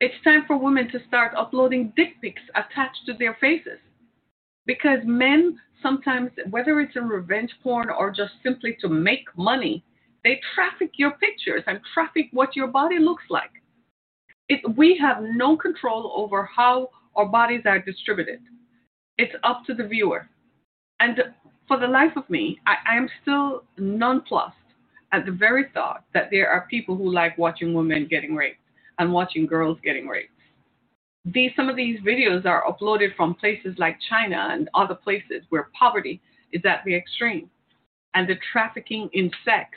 It's 0.00 0.24
time 0.24 0.44
for 0.46 0.56
women 0.56 0.90
to 0.90 0.98
start 1.06 1.32
uploading 1.36 1.92
dick 1.94 2.20
pics 2.20 2.42
attached 2.54 3.04
to 3.06 3.12
their 3.12 3.36
faces. 3.40 3.78
Because 4.70 5.00
men 5.04 5.58
sometimes, 5.82 6.30
whether 6.48 6.80
it's 6.80 6.94
in 6.94 7.08
revenge 7.08 7.50
porn 7.60 7.90
or 7.90 8.12
just 8.12 8.34
simply 8.40 8.76
to 8.80 8.88
make 8.88 9.24
money, 9.36 9.82
they 10.22 10.40
traffic 10.54 10.92
your 10.94 11.10
pictures 11.18 11.64
and 11.66 11.80
traffic 11.92 12.28
what 12.30 12.54
your 12.54 12.68
body 12.68 13.00
looks 13.00 13.24
like. 13.30 13.50
It, 14.48 14.60
we 14.76 14.96
have 14.98 15.24
no 15.24 15.56
control 15.56 16.12
over 16.14 16.48
how 16.56 16.90
our 17.16 17.26
bodies 17.26 17.62
are 17.64 17.80
distributed. 17.80 18.38
It's 19.18 19.34
up 19.42 19.64
to 19.66 19.74
the 19.74 19.88
viewer. 19.88 20.28
And 21.00 21.18
for 21.66 21.76
the 21.76 21.88
life 21.88 22.12
of 22.16 22.30
me, 22.30 22.60
I, 22.64 22.76
I 22.92 22.96
am 22.96 23.08
still 23.22 23.64
nonplussed 23.76 24.54
at 25.10 25.26
the 25.26 25.32
very 25.32 25.64
thought 25.74 26.04
that 26.14 26.28
there 26.30 26.48
are 26.48 26.68
people 26.70 26.94
who 26.94 27.12
like 27.12 27.36
watching 27.36 27.74
women 27.74 28.06
getting 28.08 28.36
raped 28.36 28.60
and 29.00 29.12
watching 29.12 29.48
girls 29.48 29.78
getting 29.82 30.06
raped 30.06 30.30
these 31.32 31.50
some 31.56 31.68
of 31.68 31.76
these 31.76 32.00
videos 32.00 32.46
are 32.46 32.64
uploaded 32.64 33.14
from 33.16 33.34
places 33.34 33.74
like 33.78 33.98
China 34.08 34.48
and 34.50 34.68
other 34.74 34.94
places 34.94 35.42
where 35.50 35.68
poverty 35.78 36.20
is 36.52 36.62
at 36.64 36.82
the 36.84 36.94
extreme. 36.94 37.50
And 38.14 38.28
the 38.28 38.36
trafficking 38.52 39.08
in 39.12 39.30
sex 39.44 39.70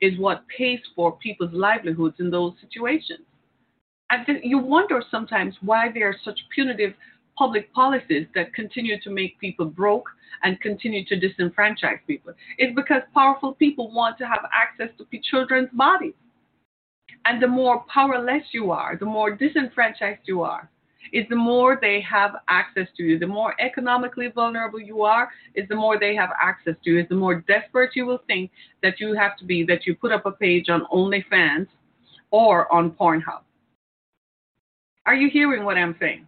is 0.00 0.18
what 0.18 0.44
pays 0.48 0.80
for 0.94 1.16
people's 1.18 1.52
livelihoods 1.52 2.16
in 2.18 2.30
those 2.30 2.54
situations. 2.60 3.24
And 4.10 4.24
you 4.42 4.58
wonder 4.58 5.02
sometimes 5.10 5.56
why 5.62 5.90
there 5.92 6.08
are 6.08 6.16
such 6.24 6.38
punitive 6.54 6.94
public 7.36 7.72
policies 7.72 8.26
that 8.34 8.54
continue 8.54 9.00
to 9.00 9.10
make 9.10 9.38
people 9.40 9.66
broke 9.66 10.08
and 10.42 10.60
continue 10.60 11.04
to 11.06 11.16
disenfranchise 11.16 12.00
people. 12.06 12.32
It's 12.58 12.74
because 12.74 13.02
powerful 13.14 13.54
people 13.54 13.92
want 13.92 14.18
to 14.18 14.26
have 14.26 14.48
access 14.52 14.94
to 14.98 15.18
children's 15.30 15.70
bodies. 15.72 16.14
And 17.24 17.42
the 17.42 17.48
more 17.48 17.84
powerless 17.92 18.44
you 18.52 18.70
are, 18.70 18.96
the 18.96 19.06
more 19.06 19.34
disenfranchised 19.34 20.20
you 20.26 20.42
are, 20.42 20.70
is 21.12 21.24
the 21.28 21.36
more 21.36 21.78
they 21.80 22.00
have 22.00 22.36
access 22.48 22.88
to 22.96 23.02
you. 23.02 23.18
The 23.18 23.26
more 23.26 23.54
economically 23.60 24.28
vulnerable 24.28 24.80
you 24.80 25.02
are, 25.02 25.30
is 25.54 25.68
the 25.68 25.76
more 25.76 25.98
they 25.98 26.14
have 26.14 26.30
access 26.40 26.74
to 26.84 26.90
you. 26.90 27.00
Is 27.00 27.08
the 27.08 27.14
more 27.14 27.44
desperate 27.48 27.90
you 27.94 28.06
will 28.06 28.22
think 28.26 28.50
that 28.82 29.00
you 29.00 29.14
have 29.14 29.36
to 29.38 29.44
be 29.44 29.64
that 29.64 29.86
you 29.86 29.94
put 29.94 30.12
up 30.12 30.26
a 30.26 30.32
page 30.32 30.68
on 30.68 30.86
OnlyFans 30.92 31.68
or 32.30 32.72
on 32.72 32.90
Pornhub. 32.90 33.42
Are 35.06 35.14
you 35.14 35.30
hearing 35.30 35.64
what 35.64 35.76
I'm 35.76 35.96
saying? 36.00 36.26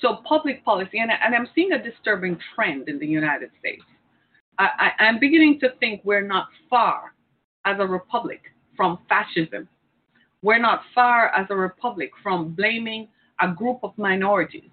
So 0.00 0.20
public 0.28 0.64
policy, 0.64 0.98
and, 0.98 1.10
and 1.10 1.34
I'm 1.34 1.48
seeing 1.54 1.72
a 1.72 1.82
disturbing 1.82 2.38
trend 2.54 2.88
in 2.88 2.98
the 2.98 3.06
United 3.06 3.50
States. 3.58 3.82
I, 4.58 4.92
I, 4.98 5.04
I'm 5.04 5.18
beginning 5.18 5.58
to 5.60 5.70
think 5.80 6.00
we're 6.04 6.26
not 6.26 6.48
far 6.70 7.14
as 7.64 7.76
a 7.80 7.86
republic 7.86 8.42
from 8.76 8.98
fascism. 9.08 9.68
We're 10.42 10.58
not 10.58 10.82
far 10.94 11.28
as 11.34 11.46
a 11.50 11.56
republic 11.56 12.10
from 12.22 12.50
blaming 12.50 13.08
a 13.40 13.52
group 13.52 13.80
of 13.82 13.96
minorities 13.96 14.70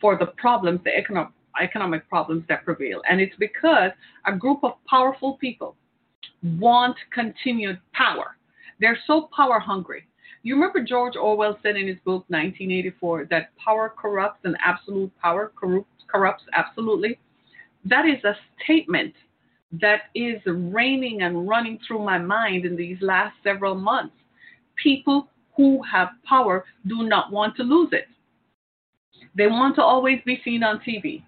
for 0.00 0.16
the 0.18 0.26
problems, 0.26 0.80
the 0.84 0.96
economic, 0.96 1.32
economic 1.60 2.08
problems 2.08 2.44
that 2.48 2.64
prevail. 2.64 3.02
And 3.08 3.20
it's 3.20 3.36
because 3.36 3.90
a 4.26 4.36
group 4.36 4.60
of 4.62 4.72
powerful 4.88 5.38
people 5.38 5.76
want 6.58 6.96
continued 7.12 7.80
power. 7.92 8.36
They're 8.80 8.98
so 9.06 9.28
power 9.34 9.58
hungry. 9.58 10.06
You 10.42 10.54
remember 10.54 10.80
George 10.80 11.16
Orwell 11.16 11.58
said 11.62 11.76
in 11.76 11.88
his 11.88 11.96
book 12.04 12.24
1984 12.28 13.26
that 13.30 13.50
power 13.56 13.92
corrupts 13.96 14.40
and 14.44 14.56
absolute 14.64 15.10
power 15.20 15.50
corrupts, 15.56 16.04
corrupts 16.06 16.44
absolutely? 16.52 17.18
That 17.84 18.06
is 18.06 18.22
a 18.24 18.36
statement 18.62 19.14
that 19.72 20.02
is 20.14 20.40
reigning 20.46 21.22
and 21.22 21.48
running 21.48 21.78
through 21.86 22.04
my 22.04 22.18
mind 22.18 22.64
in 22.64 22.76
these 22.76 22.98
last 23.00 23.34
several 23.42 23.74
months. 23.74 24.14
People 24.76 25.28
who 25.56 25.82
have 25.82 26.08
power 26.24 26.64
do 26.86 27.02
not 27.04 27.32
want 27.32 27.56
to 27.56 27.62
lose 27.62 27.88
it. 27.92 28.06
They 29.34 29.46
want 29.46 29.76
to 29.76 29.82
always 29.82 30.20
be 30.24 30.40
seen 30.44 30.62
on 30.62 30.80
TV. 30.80 31.22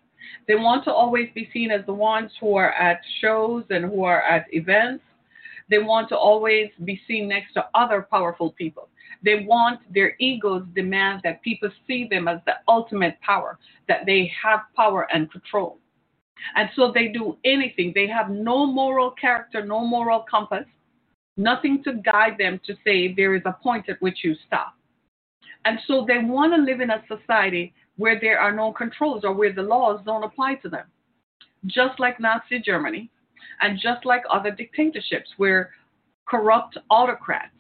They 0.47 0.55
want 0.55 0.85
to 0.85 0.93
always 0.93 1.29
be 1.35 1.49
seen 1.53 1.71
as 1.71 1.85
the 1.87 1.93
ones 1.93 2.31
who 2.41 2.57
are 2.57 2.73
at 2.73 3.01
shows 3.21 3.65
and 3.71 3.85
who 3.85 4.05
are 4.05 4.23
at 4.23 4.47
events. 4.53 5.05
They 5.71 5.79
want 5.79 6.09
to 6.09 6.17
always 6.17 6.71
be 6.85 7.01
seen 7.07 7.29
next 7.29 7.53
to 7.55 7.67
other 7.75 8.07
powerful 8.11 8.53
people. 8.53 8.89
They 9.23 9.45
want 9.45 9.81
their 9.93 10.15
egos 10.19 10.65
demand 10.75 11.21
that 11.25 11.43
people 11.43 11.71
see 11.87 12.07
them 12.09 12.29
as 12.29 12.41
the 12.47 12.55
ultimate 12.67 13.21
power, 13.21 13.59
that 13.89 14.07
they 14.07 14.33
have 14.43 14.61
power 14.75 15.07
and 15.13 15.31
control. 15.31 15.79
And 16.55 16.71
so 16.77 16.93
they 16.93 17.09
do 17.09 17.37
anything. 17.45 17.93
They 17.95 18.07
have 18.07 18.31
no 18.31 18.65
moral 18.65 19.11
character, 19.11 19.65
no 19.65 19.85
moral 19.85 20.25
compass 20.31 20.65
nothing 21.38 21.83
to 21.85 21.95
guide 21.95 22.37
them 22.38 22.61
to 22.66 22.75
say 22.85 23.14
there 23.14 23.35
is 23.35 23.42
a 23.47 23.57
point 23.62 23.88
at 23.88 24.00
which 24.02 24.18
you 24.23 24.35
stop. 24.47 24.75
And 25.64 25.78
so 25.87 26.04
they 26.07 26.18
want 26.18 26.52
to 26.54 26.61
live 26.61 26.80
in 26.80 26.90
a 26.90 27.02
society 27.09 27.73
where 27.97 28.18
there 28.21 28.38
are 28.38 28.52
no 28.52 28.73
controls 28.73 29.25
or 29.25 29.33
where 29.33 29.52
the 29.52 29.62
laws 29.62 30.00
don't 30.04 30.25
apply 30.25 30.57
to 30.57 30.68
them. 30.68 30.87
Just 31.66 31.99
like 31.99 32.21
Nazi 32.21 32.61
Germany 32.61 33.11
and 33.61 33.78
just 33.80 34.04
like 34.04 34.23
other 34.30 34.50
dictatorships 34.50 35.30
where 35.37 35.71
corrupt 36.26 36.76
autocrats 36.90 37.54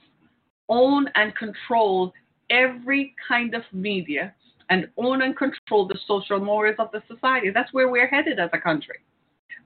own 0.68 1.08
and 1.14 1.34
control 1.36 2.12
every 2.50 3.14
kind 3.26 3.54
of 3.54 3.62
media 3.72 4.34
and 4.70 4.88
own 4.96 5.22
and 5.22 5.36
control 5.36 5.88
the 5.88 5.98
social 6.06 6.38
mores 6.38 6.76
of 6.78 6.90
the 6.92 7.02
society. 7.08 7.50
That's 7.50 7.72
where 7.72 7.88
we're 7.88 8.06
headed 8.06 8.38
as 8.38 8.50
a 8.52 8.58
country 8.58 8.96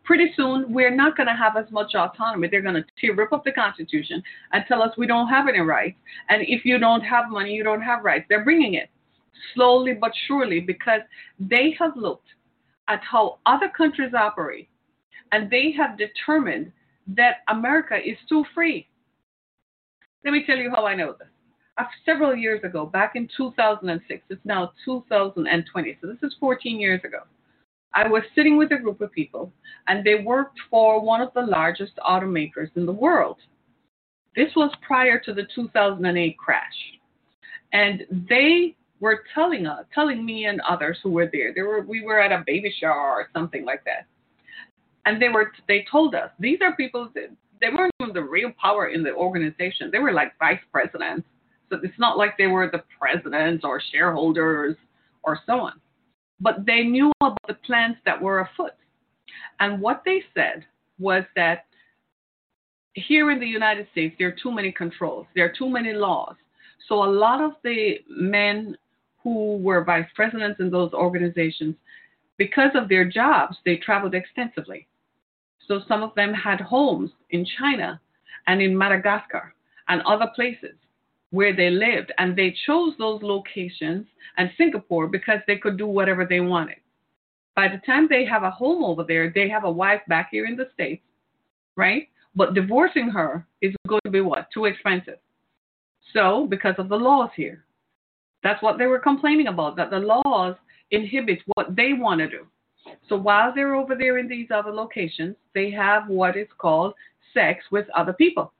pretty 0.05 0.33
soon 0.37 0.73
we're 0.73 0.95
not 0.95 1.17
going 1.17 1.29
to 1.29 1.35
have 1.35 1.57
as 1.57 1.71
much 1.71 1.95
autonomy. 1.95 2.49
They're 2.49 2.63
going 2.63 2.75
to 2.75 2.85
tear 3.01 3.15
rip 3.15 3.33
up 3.33 3.45
the 3.45 3.53
Constitution 3.53 4.23
and 4.53 4.65
tell 4.67 4.83
us 4.83 4.97
we 4.97 5.07
don't 5.07 5.29
have 5.29 5.49
any 5.49 5.61
rights. 5.61 5.97
And 6.29 6.43
if 6.47 6.65
you 6.65 6.79
don't 6.79 7.03
have 7.03 7.31
money, 7.31 7.53
you 7.53 7.63
don't 7.63 7.83
have 7.83 8.05
rights. 8.05 8.27
They're 8.29 8.45
bringing 8.45 8.75
it 8.75 8.91
slowly 9.55 9.95
but 9.95 10.13
surely 10.27 10.61
because 10.61 11.01
they 11.39 11.75
have 11.79 11.97
looked 11.97 12.29
at 12.89 13.01
how 13.03 13.39
other 13.47 13.69
countries 13.77 14.13
operate 14.15 14.69
and 15.33 15.51
they 15.51 15.73
have 15.73 15.99
determined 15.99 16.73
that 17.07 17.39
America 17.49 17.97
is 17.97 18.17
too 18.29 18.45
free. 18.55 18.87
Let 20.25 20.33
me 20.33 20.45
tell 20.47 20.57
you 20.57 20.71
how 20.71 20.87
I 20.87 20.95
know 20.95 21.17
this. 21.19 21.87
several 22.05 22.37
years 22.37 22.63
ago, 22.63 22.87
back 22.87 23.13
in 23.17 23.29
2006. 23.37 24.23
It's 24.31 24.41
now 24.45 24.73
2020, 24.85 25.99
so 26.01 26.07
this 26.07 26.19
is 26.23 26.37
14 26.39 26.79
years 26.79 27.01
ago. 27.05 27.21
I 27.95 28.09
was 28.09 28.23
sitting 28.35 28.57
with 28.57 28.73
a 28.73 28.79
group 28.79 29.01
of 29.01 29.13
people, 29.13 29.53
and 29.87 30.05
they 30.05 30.23
worked 30.23 30.59
for 30.71 31.01
one 31.01 31.21
of 31.21 31.33
the 31.35 31.43
largest 31.43 31.93
automakers 31.97 32.71
in 32.77 32.87
the 32.87 32.93
world. 32.93 33.37
This 34.35 34.51
was 34.57 34.73
prior 34.87 35.19
to 35.21 35.35
the 35.35 35.47
2008 35.55 36.39
crash, 36.39 36.63
and 37.73 38.05
they 38.29 38.75
were 39.01 39.25
telling 39.35 39.67
us, 39.67 39.85
telling 39.95 40.25
me 40.25 40.47
and 40.47 40.61
others 40.63 40.99
who 41.03 41.11
were 41.11 41.29
there. 41.31 41.53
They 41.53 41.63
were 41.63 41.83
we 41.83 42.03
were 42.03 42.21
at 42.21 42.33
a 42.33 42.43
baby 42.47 42.75
shower 42.81 43.11
or 43.11 43.29
something 43.35 43.65
like 43.65 43.85
that, 43.85 44.07
and 45.05 45.21
they 45.21 45.29
were 45.29 45.53
they 45.69 45.85
told 45.91 46.15
us 46.15 46.31
these 46.39 46.61
are 46.63 46.75
people 46.77 47.11
that 47.15 47.31
they 47.61 47.69
weren't 47.69 47.93
even 48.01 48.15
the 48.15 48.23
real 48.23 48.53
power 48.61 48.89
in 48.89 49.03
the 49.03 49.13
organization. 49.13 49.91
They 49.93 49.99
were 49.99 50.13
like 50.13 50.33
vice 50.39 50.61
presidents. 50.73 51.27
So 51.71 51.79
it's 51.83 51.99
not 51.99 52.19
like 52.19 52.37
they 52.37 52.49
were 52.49 52.71
the 52.71 52.83
presidents 52.99 53.65
or 53.65 53.81
shareholders 53.93 54.77
or 55.23 55.39
so 55.47 55.61
on. 55.61 55.81
But 56.43 56.67
they 56.67 56.83
knew 56.83 57.13
about 57.21 57.39
the 57.47 57.55
plans 57.55 57.97
that 58.05 58.21
were 58.21 58.41
afoot. 58.41 58.73
And 59.61 59.81
what 59.81 60.03
they 60.05 60.23
said 60.35 60.67
was 60.99 61.25
that 61.37 61.67
here 62.95 63.31
in 63.31 63.41
the 63.41 63.47
United 63.47 63.87
States, 63.93 64.15
there 64.19 64.29
are 64.29 64.37
too 64.43 64.53
many 64.53 64.73
controls, 64.73 65.27
there 65.35 65.47
are 65.47 65.55
too 65.57 65.71
many 65.71 65.93
laws. 65.93 66.35
So 66.89 67.05
a 67.05 67.07
lot 67.07 67.41
of 67.41 67.53
the 67.63 68.01
men 68.09 68.77
who 69.23 69.57
were 69.59 69.85
vice 69.85 70.09
presidents 70.15 70.59
in 70.59 70.71
those 70.71 70.93
organizations, 70.93 71.77
because 72.37 72.73
of 72.75 72.89
their 72.89 73.09
jobs, 73.09 73.57
they 73.65 73.77
traveled 73.77 74.15
extensively. 74.15 74.89
So 75.69 75.81
some 75.87 76.03
of 76.03 76.15
them 76.17 76.35
had 76.35 76.61
homes 76.61 77.13
in 77.31 77.47
China 77.59 78.01
and 78.49 78.61
in 78.61 78.77
Madagascar 78.77 79.55
and 79.89 80.03
other 80.03 80.27
places 80.35 80.75
where 81.33 81.55
they 81.55 81.71
lived. 81.71 82.13
And 82.19 82.37
they 82.37 82.55
chose 82.67 82.95
those 82.99 83.21
locations 83.23 84.07
and 84.37 84.51
Singapore 84.57 85.09
because 85.09 85.41
they 85.47 85.57
could 85.57 85.77
do 85.77 85.87
whatever 85.87 86.25
they 86.25 86.41
wanted. 86.41 86.77
By 87.57 87.69
the 87.69 87.81
time 87.85 88.07
they 88.09 88.25
have 88.25 88.45
a 88.45 88.51
home 88.51 88.85
over 88.85 89.03
there, 89.03 89.33
they 89.35 89.49
have 89.49 89.65
a 89.65 89.71
wife 89.71 90.01
back 90.09 90.29
here 90.31 90.47
in 90.47 90.57
the 90.57 90.69
States, 90.73 91.03
right? 91.77 92.09
But 92.35 92.55
divorcing 92.55 93.09
her 93.11 93.47
is 93.61 93.75
going 93.89 94.01
to 94.05 94.11
be 94.11 94.21
what? 94.21 94.49
Too 94.55 94.67
expensive. 94.67 95.19
So, 96.15 96.47
because 96.49 96.75
of 96.79 96.89
the 96.89 96.97
laws 96.97 97.31
here, 97.37 97.65
that's 98.43 98.63
what 98.63 98.79
they 98.79 98.87
were 98.87 98.99
complaining 98.99 99.49
about, 99.49 99.77
that 99.77 99.91
the 99.91 99.99
laws 99.99 100.57
inhibit 100.91 101.41
what 101.55 101.77
they 101.77 101.93
want 101.93 102.21
to 102.21 102.29
do. 102.29 102.47
So 103.09 103.17
while 103.17 103.55
they're 103.55 103.75
over 103.75 103.95
there 103.95 104.19
in 104.19 104.29
these 104.29 104.49
other 104.53 104.73
locations, 104.73 105.37
they 105.55 105.71
have 105.71 106.09
what 106.09 106.37
is 106.37 106.49
called 106.59 106.95
sex 107.33 107.65
with 107.71 107.87
other 107.97 108.13
people. 108.13 108.53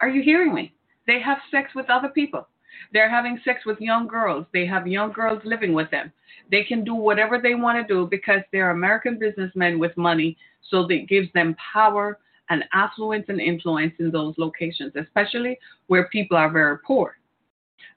Are 0.00 0.08
you 0.08 0.22
hearing 0.22 0.54
me? 0.54 0.73
They 1.06 1.20
have 1.20 1.38
sex 1.50 1.74
with 1.74 1.90
other 1.90 2.08
people. 2.08 2.48
They're 2.92 3.10
having 3.10 3.40
sex 3.44 3.64
with 3.64 3.80
young 3.80 4.06
girls. 4.06 4.46
They 4.52 4.66
have 4.66 4.86
young 4.86 5.12
girls 5.12 5.40
living 5.44 5.72
with 5.72 5.90
them. 5.90 6.12
They 6.50 6.64
can 6.64 6.84
do 6.84 6.94
whatever 6.94 7.38
they 7.40 7.54
want 7.54 7.86
to 7.86 7.92
do 7.92 8.06
because 8.10 8.40
they're 8.52 8.70
American 8.70 9.18
businessmen 9.18 9.78
with 9.78 9.96
money. 9.96 10.36
So 10.70 10.86
it 10.88 11.08
gives 11.08 11.32
them 11.32 11.56
power 11.72 12.18
and 12.50 12.64
affluence 12.72 13.26
and 13.28 13.40
influence 13.40 13.94
in 13.98 14.10
those 14.10 14.34
locations, 14.36 14.92
especially 14.96 15.58
where 15.86 16.08
people 16.08 16.36
are 16.36 16.50
very 16.50 16.78
poor. 16.78 17.16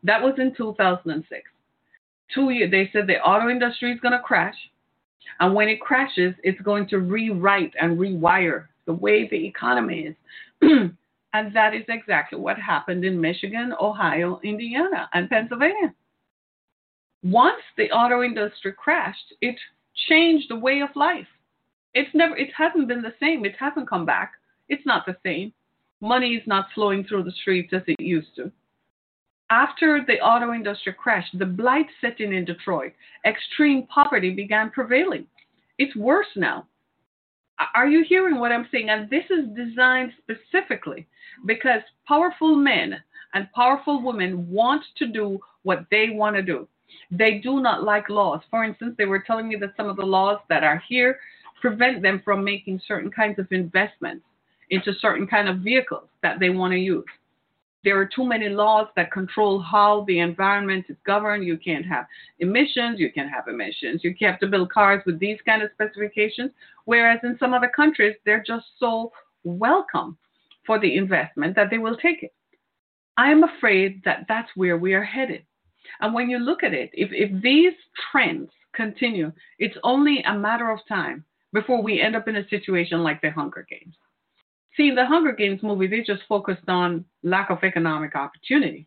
That 0.04 0.22
was 0.22 0.36
in 0.38 0.54
2006. 0.56 1.42
Two 2.34 2.50
years, 2.50 2.72
they 2.72 2.90
said 2.92 3.08
the 3.08 3.20
auto 3.22 3.50
industry 3.50 3.92
is 3.92 4.00
going 4.00 4.14
to 4.14 4.20
crash. 4.20 4.56
And 5.40 5.54
when 5.54 5.68
it 5.68 5.82
crashes, 5.82 6.34
it's 6.44 6.62
going 6.62 6.88
to 6.90 7.00
rewrite 7.00 7.74
and 7.80 7.98
rewire 7.98 8.68
the 8.86 8.94
way 8.94 9.28
the 9.28 9.46
economy 9.46 10.14
is. 10.62 10.92
and 11.38 11.54
that 11.54 11.76
is 11.76 11.84
exactly 11.88 12.40
what 12.40 12.58
happened 12.58 13.06
in 13.06 13.22
Michigan, 13.22 13.72
Ohio, 13.80 14.40
Indiana, 14.44 15.08
and 15.14 15.30
Pennsylvania. 15.30 15.94
Once 17.24 17.62
the 17.78 17.92
auto 17.92 18.24
industry 18.24 18.74
crashed, 18.74 19.34
it 19.42 19.56
changed 20.10 20.50
the 20.50 20.56
way 20.56 20.82
of 20.82 20.90
life. 20.96 21.28
It's 21.94 22.10
never 22.16 22.36
it 22.36 22.50
hasn't 22.58 22.88
been 22.88 23.04
the 23.04 23.14
same. 23.20 23.46
It 23.46 23.56
hasn't 23.60 23.90
come 23.90 24.06
back. 24.06 24.34
It's 24.68 24.86
not 24.86 25.06
the 25.06 25.18
same. 25.24 25.54
Money 26.02 26.34
is 26.34 26.48
not 26.48 26.68
flowing 26.74 27.04
through 27.04 27.24
the 27.24 27.40
streets 27.42 27.72
as 27.72 27.84
it 27.88 28.00
used 28.00 28.36
to. 28.38 28.52
After 29.52 30.04
the 30.06 30.20
auto 30.20 30.54
industry 30.54 30.94
crashed, 30.94 31.38
the 31.38 31.46
blight 31.46 31.88
set 32.02 32.20
in 32.20 32.34
in 32.34 32.46
Detroit. 32.46 32.94
Extreme 33.26 33.88
poverty 33.88 34.32
began 34.32 34.72
prevailing. 34.72 35.28
It's 35.78 35.96
worse 35.96 36.34
now. 36.36 36.66
Are 37.76 37.88
you 37.88 38.04
hearing 38.08 38.40
what 38.40 38.52
I'm 38.52 38.68
saying? 38.72 38.90
And 38.90 39.10
this 39.10 39.26
is 39.30 39.46
designed 39.56 40.14
specifically 40.22 41.08
because 41.46 41.82
powerful 42.08 42.56
men 42.56 42.96
and 43.34 43.52
powerful 43.54 44.02
women 44.02 44.50
want 44.50 44.84
to 44.98 45.08
do 45.08 45.40
what 45.64 45.86
they 45.92 46.10
want 46.10 46.36
to 46.36 46.42
do. 46.42 46.68
They 47.12 47.40
do 47.40 47.62
not 47.62 47.84
like 47.84 48.10
laws. 48.10 48.42
For 48.50 48.64
instance, 48.64 48.96
they 48.98 49.06
were 49.06 49.20
telling 49.20 49.48
me 49.48 49.56
that 49.58 49.76
some 49.76 49.90
of 49.90 49.98
the 49.98 50.06
laws 50.06 50.40
that 50.50 50.64
are 50.64 50.82
here 50.88 51.20
prevent 51.62 52.02
them 52.02 52.22
from 52.24 52.44
making 52.44 52.82
certain 52.88 53.12
kinds 53.12 53.40
of 53.40 53.48
investments 53.52 54.26
into 54.70 54.94
certain 55.00 55.28
kind 55.28 55.50
of 55.50 55.60
vehicles 55.60 56.10
that 56.22 56.40
they 56.40 56.50
want 56.50 56.72
to 56.72 56.80
use 56.80 57.06
there 57.88 57.98
are 57.98 58.10
too 58.14 58.26
many 58.26 58.50
laws 58.50 58.88
that 58.98 59.14
control 59.14 59.62
how 59.62 60.04
the 60.10 60.20
environment 60.20 60.86
is 60.90 60.98
governed. 61.06 61.46
You 61.46 61.58
can't 61.58 61.86
have 61.86 62.06
emissions, 62.40 63.00
you 63.00 63.12
can't 63.14 63.30
have 63.30 63.48
emissions. 63.48 64.02
You 64.04 64.14
have 64.22 64.42
to 64.42 64.48
build 64.48 64.74
cars 64.74 65.02
with 65.06 65.20
these 65.20 65.38
kind 65.46 65.62
of 65.62 65.70
specifications. 65.74 66.52
Whereas 66.84 67.22
in 67.24 67.38
some 67.40 67.54
other 67.54 67.72
countries, 67.74 68.18
they're 68.26 68.44
just 68.46 68.66
so 68.78 69.14
welcome 69.46 70.18
for 70.68 70.80
the 70.80 70.96
investment 70.96 71.56
that 71.56 71.70
they 71.72 71.80
will 71.80 71.98
take 71.98 72.22
it. 72.22 72.34
I 73.18 73.32
am 73.32 73.44
afraid 73.44 74.04
that 74.06 74.26
that's 74.28 74.50
where 74.56 74.78
we 74.78 74.94
are 74.94 75.04
headed. 75.04 75.44
And 76.02 76.14
when 76.14 76.30
you 76.30 76.38
look 76.38 76.64
at 76.64 76.74
it, 76.74 76.92
if, 76.94 77.10
if 77.12 77.42
these 77.42 77.74
trends 78.12 78.52
continue, 78.76 79.32
it's 79.58 79.78
only 79.84 80.22
a 80.24 80.38
matter 80.38 80.70
of 80.70 80.80
time 80.88 81.24
before 81.54 81.82
we 81.82 82.02
end 82.02 82.16
up 82.16 82.28
in 82.28 82.36
a 82.36 82.48
situation 82.50 83.02
like 83.02 83.22
the 83.22 83.32
Hunger 83.32 83.66
Games. 83.68 83.96
See, 84.76 84.90
in 84.90 84.96
the 84.96 85.06
Hunger 85.06 85.32
Games 85.32 85.64
movie, 85.64 85.88
they 85.88 86.02
just 86.02 86.22
focused 86.30 86.68
on 86.68 87.04
lack 87.24 87.50
of 87.50 87.64
economic 87.64 88.16
opportunity. 88.16 88.86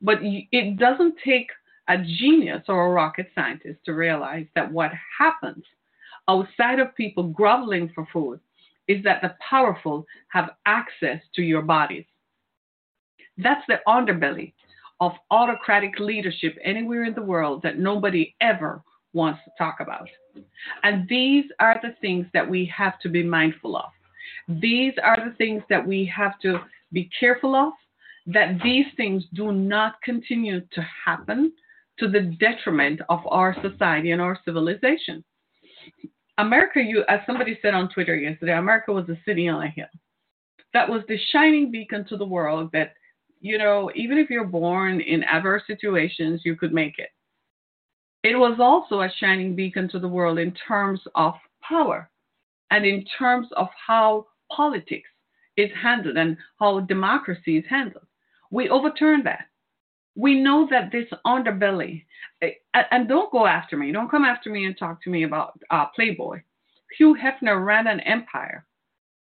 But 0.00 0.18
it 0.22 0.78
doesn't 0.78 1.16
take 1.24 1.48
a 1.88 1.98
genius 1.98 2.62
or 2.68 2.86
a 2.86 2.90
rocket 2.90 3.26
scientist 3.34 3.80
to 3.84 3.94
realize 3.94 4.46
that 4.54 4.70
what 4.70 4.92
happens 5.18 5.64
outside 6.28 6.78
of 6.78 6.94
people 6.94 7.24
groveling 7.24 7.90
for 7.94 8.06
food 8.12 8.40
is 8.88 9.02
that 9.04 9.22
the 9.22 9.34
powerful 9.48 10.04
have 10.28 10.50
access 10.66 11.20
to 11.34 11.42
your 11.42 11.62
bodies. 11.62 12.04
That's 13.38 13.64
the 13.66 13.80
underbelly 13.88 14.52
of 15.00 15.12
autocratic 15.30 15.98
leadership 15.98 16.56
anywhere 16.62 17.04
in 17.04 17.14
the 17.14 17.22
world 17.22 17.62
that 17.62 17.78
nobody 17.78 18.34
ever 18.40 18.82
wants 19.12 19.40
to 19.44 19.50
talk 19.58 19.76
about. 19.80 20.08
And 20.82 21.08
these 21.08 21.44
are 21.60 21.80
the 21.82 21.94
things 22.00 22.26
that 22.34 22.48
we 22.48 22.70
have 22.76 22.98
to 23.00 23.08
be 23.08 23.22
mindful 23.22 23.76
of. 23.76 23.90
These 24.48 24.94
are 25.02 25.18
the 25.28 25.34
things 25.36 25.62
that 25.70 25.84
we 25.86 26.04
have 26.14 26.38
to 26.40 26.60
be 26.92 27.10
careful 27.18 27.54
of, 27.54 27.72
that 28.26 28.58
these 28.62 28.86
things 28.96 29.24
do 29.34 29.52
not 29.52 30.00
continue 30.02 30.60
to 30.72 30.86
happen 31.04 31.52
to 31.98 32.08
the 32.08 32.20
detriment 32.40 33.00
of 33.08 33.20
our 33.28 33.56
society 33.62 34.10
and 34.10 34.20
our 34.20 34.38
civilization. 34.44 35.24
America, 36.38 36.80
you, 36.80 37.04
as 37.08 37.20
somebody 37.26 37.58
said 37.62 37.74
on 37.74 37.88
Twitter 37.88 38.16
yesterday, 38.16 38.56
America 38.56 38.92
was 38.92 39.08
a 39.08 39.18
city 39.24 39.48
on 39.48 39.62
a 39.62 39.68
hill. 39.68 39.86
That 40.72 40.88
was 40.88 41.02
the 41.06 41.18
shining 41.32 41.70
beacon 41.70 42.04
to 42.08 42.16
the 42.16 42.24
world 42.24 42.70
that, 42.72 42.94
you 43.40 43.58
know, 43.58 43.90
even 43.94 44.18
if 44.18 44.30
you're 44.30 44.44
born 44.44 45.00
in 45.00 45.22
adverse 45.22 45.62
situations, 45.66 46.42
you 46.44 46.56
could 46.56 46.72
make 46.72 46.98
it. 46.98 47.10
It 48.24 48.36
was 48.36 48.58
also 48.58 49.02
a 49.02 49.12
shining 49.20 49.54
beacon 49.54 49.88
to 49.90 49.98
the 49.98 50.08
world 50.08 50.38
in 50.38 50.52
terms 50.66 51.00
of 51.14 51.34
power 51.62 52.10
and 52.70 52.84
in 52.84 53.04
terms 53.18 53.46
of 53.56 53.68
how 53.86 54.26
politics 54.50 55.08
is 55.56 55.70
handled 55.80 56.16
and 56.16 56.36
how 56.58 56.80
democracy 56.80 57.58
is 57.58 57.64
handled. 57.68 58.06
We 58.50 58.68
overturned 58.68 59.26
that. 59.26 59.46
We 60.16 60.40
know 60.40 60.66
that 60.70 60.92
this 60.92 61.08
underbelly, 61.26 62.04
eh, 62.40 62.52
and 62.90 63.08
don't 63.08 63.32
go 63.32 63.46
after 63.46 63.76
me, 63.76 63.92
don't 63.92 64.10
come 64.10 64.24
after 64.24 64.50
me 64.50 64.64
and 64.64 64.76
talk 64.76 65.02
to 65.02 65.10
me 65.10 65.24
about 65.24 65.58
uh, 65.70 65.86
Playboy. 65.86 66.42
Hugh 66.96 67.16
Hefner 67.20 67.64
ran 67.64 67.86
an 67.86 68.00
empire 68.00 68.64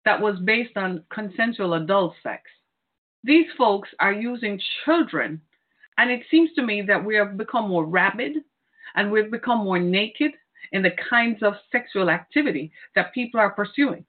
that 0.04 0.20
was 0.20 0.38
based 0.44 0.76
on 0.76 1.04
consensual 1.10 1.74
adult 1.74 2.14
sex. 2.22 2.42
These 3.22 3.46
folks 3.56 3.88
are 4.00 4.12
using 4.12 4.60
children, 4.84 5.40
and 5.96 6.10
it 6.10 6.22
seems 6.30 6.52
to 6.54 6.62
me 6.62 6.82
that 6.82 7.02
we 7.02 7.14
have 7.16 7.38
become 7.38 7.68
more 7.68 7.86
rabid 7.86 8.36
and 8.96 9.10
we've 9.10 9.30
become 9.30 9.64
more 9.64 9.78
naked 9.78 10.32
in 10.72 10.82
the 10.82 10.92
kinds 11.08 11.42
of 11.42 11.54
sexual 11.72 12.10
activity 12.10 12.70
that 12.94 13.14
people 13.14 13.40
are 13.40 13.50
pursuing. 13.50 14.04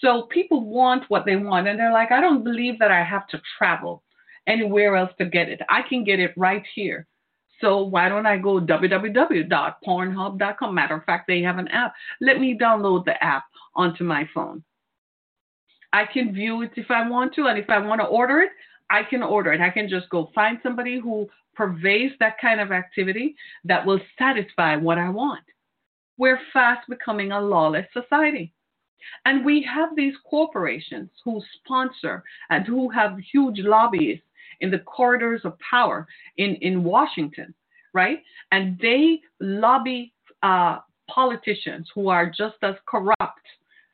So 0.00 0.22
people 0.22 0.64
want 0.64 1.04
what 1.08 1.24
they 1.24 1.36
want, 1.36 1.68
and 1.68 1.78
they're 1.78 1.92
like, 1.92 2.12
I 2.12 2.20
don't 2.20 2.44
believe 2.44 2.78
that 2.78 2.90
I 2.90 3.02
have 3.02 3.26
to 3.28 3.42
travel 3.56 4.02
anywhere 4.48 4.96
else 4.96 5.12
to 5.18 5.26
get 5.26 5.48
it. 5.48 5.60
I 5.68 5.82
can 5.88 6.02
get 6.02 6.18
it 6.18 6.32
right 6.36 6.64
here. 6.74 7.06
So 7.60 7.82
why 7.82 8.08
don't 8.08 8.26
I 8.26 8.38
go 8.38 8.60
www.pornhub.com? 8.60 10.74
Matter 10.74 10.96
of 10.96 11.04
fact, 11.04 11.28
they 11.28 11.42
have 11.42 11.58
an 11.58 11.68
app. 11.68 11.94
Let 12.20 12.40
me 12.40 12.58
download 12.58 13.04
the 13.04 13.22
app 13.22 13.44
onto 13.74 14.04
my 14.04 14.28
phone. 14.34 14.64
I 15.92 16.04
can 16.04 16.32
view 16.32 16.62
it 16.62 16.72
if 16.76 16.90
I 16.90 17.08
want 17.08 17.34
to, 17.34 17.46
and 17.46 17.58
if 17.58 17.70
I 17.70 17.78
want 17.78 18.00
to 18.00 18.06
order 18.06 18.40
it, 18.40 18.50
I 18.90 19.02
can 19.02 19.22
order 19.22 19.52
it. 19.52 19.60
I 19.60 19.70
can 19.70 19.88
just 19.88 20.08
go 20.10 20.30
find 20.34 20.58
somebody 20.62 21.00
who 21.00 21.28
purveys 21.58 22.12
that 22.20 22.38
kind 22.40 22.60
of 22.60 22.72
activity 22.72 23.34
that 23.64 23.84
will 23.84 24.00
satisfy 24.18 24.76
what 24.76 24.98
I 24.98 25.10
want. 25.10 25.44
We're 26.16 26.40
fast 26.52 26.88
becoming 26.88 27.32
a 27.32 27.40
lawless 27.40 27.86
society. 27.92 28.52
And 29.24 29.44
we 29.44 29.62
have 29.62 29.96
these 29.96 30.14
corporations 30.28 31.10
who 31.24 31.40
sponsor 31.56 32.22
and 32.50 32.66
who 32.66 32.90
have 32.90 33.18
huge 33.32 33.60
lobbies 33.60 34.20
in 34.60 34.70
the 34.70 34.78
corridors 34.80 35.42
of 35.44 35.58
power 35.58 36.06
in, 36.36 36.56
in 36.56 36.84
Washington, 36.84 37.54
right? 37.92 38.22
And 38.52 38.78
they 38.80 39.20
lobby 39.40 40.12
uh, 40.42 40.78
politicians 41.08 41.88
who 41.94 42.08
are 42.08 42.26
just 42.26 42.56
as 42.62 42.74
corrupt 42.86 43.40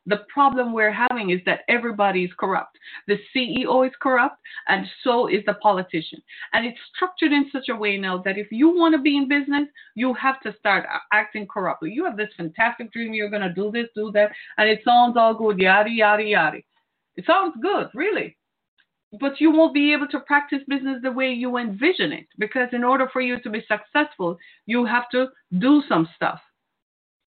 the 0.06 0.24
problem 0.32 0.72
we're 0.72 0.92
having 0.92 1.30
is 1.30 1.40
that 1.46 1.60
everybody 1.68 2.24
is 2.24 2.30
corrupt. 2.38 2.78
The 3.08 3.18
CEO 3.34 3.86
is 3.86 3.92
corrupt, 4.00 4.36
and 4.68 4.86
so 5.02 5.28
is 5.28 5.42
the 5.46 5.54
politician. 5.54 6.22
And 6.52 6.66
it's 6.66 6.78
structured 6.94 7.32
in 7.32 7.48
such 7.50 7.68
a 7.70 7.76
way 7.76 7.96
now 7.96 8.18
that 8.18 8.36
if 8.36 8.48
you 8.50 8.68
want 8.68 8.94
to 8.94 9.00
be 9.00 9.16
in 9.16 9.28
business, 9.28 9.66
you 9.94 10.12
have 10.14 10.40
to 10.42 10.54
start 10.58 10.84
acting 11.12 11.46
corruptly. 11.46 11.90
You 11.90 12.04
have 12.04 12.16
this 12.16 12.28
fantastic 12.36 12.92
dream, 12.92 13.14
you're 13.14 13.30
going 13.30 13.42
to 13.42 13.52
do 13.52 13.70
this, 13.70 13.86
do 13.94 14.10
that, 14.12 14.30
and 14.58 14.68
it 14.68 14.80
sounds 14.84 15.16
all 15.16 15.34
good, 15.34 15.58
yada, 15.58 15.90
yada, 15.90 16.22
yada. 16.22 16.58
It 17.16 17.24
sounds 17.26 17.54
good, 17.62 17.88
really. 17.94 18.36
But 19.20 19.40
you 19.40 19.50
won't 19.50 19.74
be 19.74 19.92
able 19.92 20.08
to 20.08 20.20
practice 20.20 20.60
business 20.66 21.00
the 21.02 21.12
way 21.12 21.32
you 21.32 21.56
envision 21.56 22.12
it 22.12 22.26
because, 22.38 22.68
in 22.72 22.84
order 22.84 23.08
for 23.12 23.20
you 23.20 23.38
to 23.40 23.50
be 23.50 23.64
successful, 23.68 24.38
you 24.66 24.84
have 24.84 25.08
to 25.10 25.26
do 25.58 25.82
some 25.88 26.08
stuff. 26.16 26.40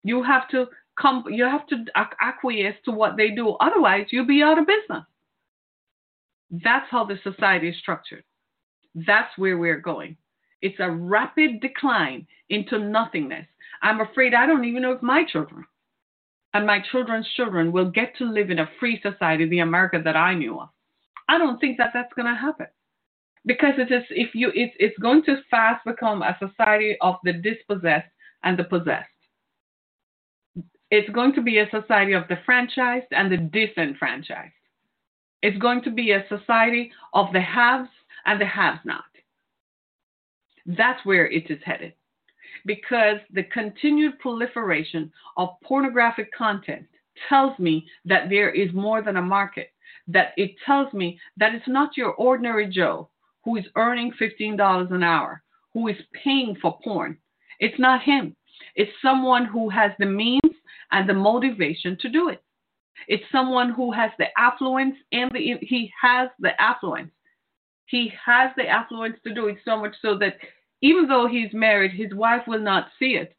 You 0.04 0.24
have 0.24 0.48
to 0.50 0.68
come, 1.00 1.26
you 1.30 1.44
have 1.44 1.68
to 1.68 1.86
acquiesce 2.22 2.76
to 2.86 2.92
what 2.92 3.18
they 3.18 3.32
do. 3.32 3.50
Otherwise, 3.60 4.08
you'll 4.12 4.26
be 4.26 4.42
out 4.42 4.58
of 4.58 4.68
business. 4.68 5.04
That's 6.52 6.90
how 6.90 7.06
the 7.06 7.20
society 7.24 7.70
is 7.70 7.78
structured. 7.80 8.24
That's 8.94 9.38
where 9.38 9.58
we're 9.58 9.80
going. 9.80 10.16
It's 10.62 10.80
a 10.80 10.90
rapid 10.90 11.60
decline 11.60 12.26
into 12.50 12.80
nothingness. 12.80 13.46
I'm 13.82 14.00
afraid 14.00 14.34
I 14.34 14.46
don't 14.46 14.66
even 14.66 14.82
know 14.82 14.94
if 14.94 15.02
my 15.02 15.24
children 15.26 15.66
and 16.54 16.66
my 16.66 16.80
children's 16.92 17.28
children 17.36 17.72
will 17.72 17.92
get 17.92 18.16
to 18.18 18.24
live 18.24 18.50
in 18.50 18.60
a 18.60 18.70
free 18.80 19.02
society, 19.02 19.48
the 19.48 19.60
America 19.60 20.02
that 20.04 20.16
I 20.16 20.34
knew 20.34 20.60
of. 20.60 20.70
I 21.28 21.38
don't 21.38 21.60
think 21.60 21.78
that 21.78 21.92
that's 21.94 22.14
going 22.14 22.28
to 22.28 22.40
happen 22.40 22.68
because 23.46 23.74
it 23.78 23.92
is 23.92 24.04
if 24.10 24.34
you 24.34 24.52
it's 24.54 24.76
it's 24.80 24.98
going 25.00 25.24
to 25.24 25.38
fast 25.50 25.84
become 25.86 26.22
a 26.22 26.38
society 26.40 26.98
of 27.02 27.16
the 27.24 27.34
dispossessed 27.34 28.10
and 28.44 28.58
the 28.58 28.64
possessed. 28.64 29.10
It's 30.92 31.10
going 31.10 31.34
to 31.34 31.42
be 31.42 31.58
a 31.58 31.70
society 31.72 32.14
of 32.14 32.28
the 32.28 32.38
franchised 32.48 33.08
and 33.12 33.32
the 33.32 33.38
disenfranchised. 33.38 34.54
It's 35.42 35.58
going 35.58 35.82
to 35.84 35.92
be 35.92 36.12
a 36.12 36.26
society 36.30 36.92
of 37.14 37.34
the 37.34 37.42
haves 37.42 37.90
and 38.26 38.40
the 38.40 38.46
haves 38.46 38.80
not. 38.86 39.04
That's 40.66 41.04
where 41.06 41.28
it 41.30 41.50
is 41.50 41.60
headed. 41.64 41.94
Because 42.66 43.18
the 43.32 43.44
continued 43.44 44.18
proliferation 44.20 45.12
of 45.38 45.50
pornographic 45.64 46.32
content 46.34 46.86
tells 47.30 47.58
me 47.60 47.86
that 48.06 48.30
there 48.30 48.50
is 48.50 48.74
more 48.74 49.02
than 49.02 49.18
a 49.18 49.22
market, 49.22 49.72
that 50.08 50.34
it 50.38 50.56
tells 50.66 50.94
me 50.94 51.20
that 51.38 51.56
it's 51.56 51.68
not 51.68 51.98
your 51.98 52.14
ordinary 52.14 52.68
Joe 52.68 53.10
who 53.44 53.58
is 53.58 53.66
earning 53.76 54.12
$15 54.20 54.92
an 54.92 55.04
hour, 55.04 55.44
who 55.74 55.88
is 55.88 55.98
paying 56.24 56.56
for 56.62 56.80
porn. 56.84 57.18
It's 57.60 57.80
not 57.80 58.02
him. 58.02 58.36
It's 58.76 58.92
someone 59.02 59.46
who 59.46 59.70
has 59.70 59.92
the 60.00 60.06
means 60.06 60.42
and 60.92 61.08
the 61.08 61.14
motivation 61.14 61.98
to 62.02 62.10
do 62.10 62.30
it. 62.30 62.42
It's 63.08 63.24
someone 63.32 63.70
who 63.70 63.92
has 63.92 64.12
the 64.18 64.28
affluence 64.38 64.96
and 65.12 65.32
the 65.32 65.58
he 65.62 65.92
has 66.02 66.30
the 66.40 66.60
affluence. 66.60 67.12
He 67.86 68.12
has 68.26 68.52
the 68.58 68.68
affluence 68.68 69.18
to 69.24 69.34
do 69.34 69.48
it 69.48 69.58
so 69.64 69.78
much 69.78 69.96
so 70.02 70.18
that 70.18 70.38
even 70.82 71.08
though 71.08 71.28
he's 71.28 71.54
married, 71.54 71.92
his 71.92 72.14
wife 72.14 72.42
will 72.48 72.60
not 72.60 72.88
see 72.98 73.16
it 73.16 73.36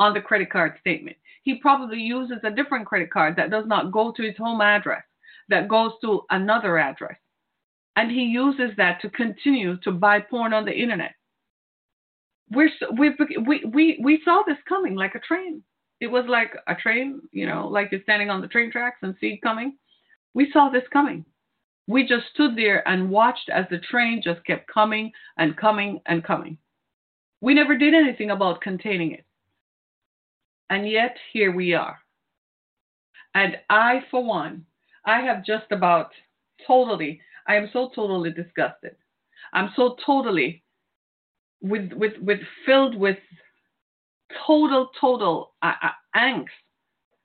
on 0.00 0.14
the 0.14 0.20
credit 0.20 0.50
card 0.50 0.74
statement. 0.80 1.16
He 1.42 1.56
probably 1.56 1.98
uses 1.98 2.38
a 2.42 2.50
different 2.50 2.86
credit 2.86 3.10
card 3.10 3.36
that 3.36 3.50
does 3.50 3.66
not 3.66 3.92
go 3.92 4.10
to 4.12 4.22
his 4.22 4.36
home 4.36 4.60
address, 4.60 5.04
that 5.48 5.68
goes 5.68 5.92
to 6.02 6.22
another 6.30 6.78
address. 6.78 7.16
And 7.96 8.10
he 8.10 8.24
uses 8.24 8.70
that 8.76 9.00
to 9.02 9.10
continue 9.10 9.76
to 9.78 9.92
buy 9.92 10.20
porn 10.20 10.52
on 10.52 10.64
the 10.64 10.72
internet. 10.72 11.14
We're, 12.50 12.70
we, 12.98 13.10
we, 13.46 13.64
we, 13.72 13.98
we 14.02 14.20
saw 14.24 14.42
this 14.46 14.58
coming 14.68 14.94
like 14.94 15.14
a 15.14 15.20
train. 15.20 15.62
It 16.00 16.08
was 16.08 16.24
like 16.28 16.56
a 16.66 16.74
train, 16.74 17.20
you 17.32 17.46
know, 17.46 17.68
like 17.68 17.88
you're 17.90 18.02
standing 18.02 18.30
on 18.30 18.40
the 18.40 18.48
train 18.48 18.70
tracks 18.70 18.98
and 19.02 19.14
see 19.20 19.28
it 19.28 19.42
coming. 19.42 19.76
We 20.34 20.50
saw 20.52 20.68
this 20.68 20.82
coming. 20.92 21.24
We 21.86 22.06
just 22.06 22.26
stood 22.32 22.56
there 22.56 22.86
and 22.88 23.10
watched 23.10 23.48
as 23.48 23.66
the 23.70 23.78
train 23.78 24.20
just 24.22 24.44
kept 24.44 24.72
coming 24.72 25.12
and 25.38 25.56
coming 25.56 26.00
and 26.06 26.24
coming. 26.24 26.58
We 27.40 27.54
never 27.54 27.76
did 27.76 27.94
anything 27.94 28.30
about 28.30 28.60
containing 28.60 29.12
it. 29.12 29.24
And 30.70 30.88
yet, 30.88 31.16
here 31.32 31.52
we 31.52 31.74
are. 31.74 31.98
And 33.34 33.58
I, 33.68 34.04
for 34.10 34.24
one, 34.24 34.64
I 35.06 35.20
have 35.20 35.44
just 35.44 35.70
about 35.70 36.10
totally, 36.66 37.20
I 37.46 37.56
am 37.56 37.68
so 37.72 37.90
totally 37.94 38.30
disgusted. 38.30 38.96
I'm 39.52 39.70
so 39.76 39.96
totally 40.04 40.62
with, 41.60 41.92
with, 41.92 42.12
with 42.20 42.40
filled 42.66 42.96
with 42.96 43.18
total, 44.46 44.90
total 45.00 45.52
uh, 45.62 45.72
uh, 45.82 45.88
angst. 46.16 46.46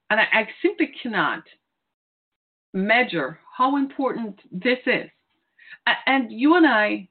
And 0.09 0.19
I, 0.19 0.25
I 0.31 0.47
simply 0.61 0.91
cannot 1.01 1.43
measure 2.73 3.39
how 3.55 3.77
important 3.77 4.39
this 4.51 4.79
is. 4.85 5.09
And 6.05 6.31
you 6.31 6.55
and 6.55 6.67
I 6.67 7.07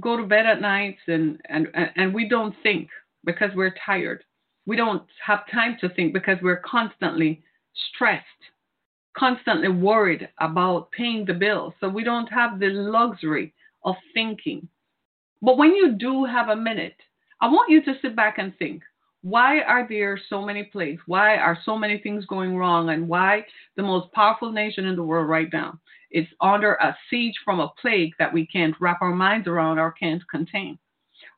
go 0.00 0.16
to 0.16 0.24
bed 0.24 0.46
at 0.46 0.60
nights 0.60 1.00
and, 1.06 1.40
and, 1.48 1.68
and 1.96 2.14
we 2.14 2.28
don't 2.28 2.54
think 2.62 2.88
because 3.24 3.50
we're 3.54 3.74
tired. 3.84 4.24
We 4.66 4.76
don't 4.76 5.02
have 5.24 5.40
time 5.50 5.76
to 5.80 5.88
think 5.88 6.12
because 6.12 6.38
we're 6.42 6.62
constantly 6.64 7.42
stressed, 7.94 8.26
constantly 9.16 9.68
worried 9.68 10.28
about 10.40 10.90
paying 10.92 11.24
the 11.24 11.34
bills. 11.34 11.74
So 11.80 11.88
we 11.88 12.04
don't 12.04 12.28
have 12.28 12.58
the 12.58 12.70
luxury 12.70 13.52
of 13.84 13.96
thinking. 14.14 14.68
But 15.40 15.58
when 15.58 15.74
you 15.74 15.92
do 15.92 16.24
have 16.24 16.48
a 16.48 16.56
minute, 16.56 16.96
I 17.40 17.48
want 17.48 17.70
you 17.70 17.82
to 17.84 17.98
sit 18.00 18.14
back 18.14 18.38
and 18.38 18.56
think 18.58 18.82
why 19.22 19.60
are 19.60 19.86
there 19.88 20.20
so 20.28 20.42
many 20.42 20.64
plagues? 20.64 21.00
Why 21.06 21.36
are 21.36 21.56
so 21.64 21.78
many 21.78 21.98
things 21.98 22.26
going 22.26 22.56
wrong? 22.56 22.90
And 22.90 23.08
why 23.08 23.46
the 23.76 23.82
most 23.82 24.12
powerful 24.12 24.50
nation 24.50 24.84
in 24.84 24.96
the 24.96 25.02
world 25.02 25.28
right 25.28 25.48
now 25.52 25.78
is 26.10 26.26
under 26.40 26.74
a 26.74 26.96
siege 27.08 27.34
from 27.44 27.60
a 27.60 27.72
plague 27.80 28.12
that 28.18 28.32
we 28.32 28.46
can't 28.46 28.74
wrap 28.80 29.00
our 29.00 29.14
minds 29.14 29.46
around 29.46 29.78
or 29.78 29.92
can't 29.92 30.22
contain? 30.28 30.76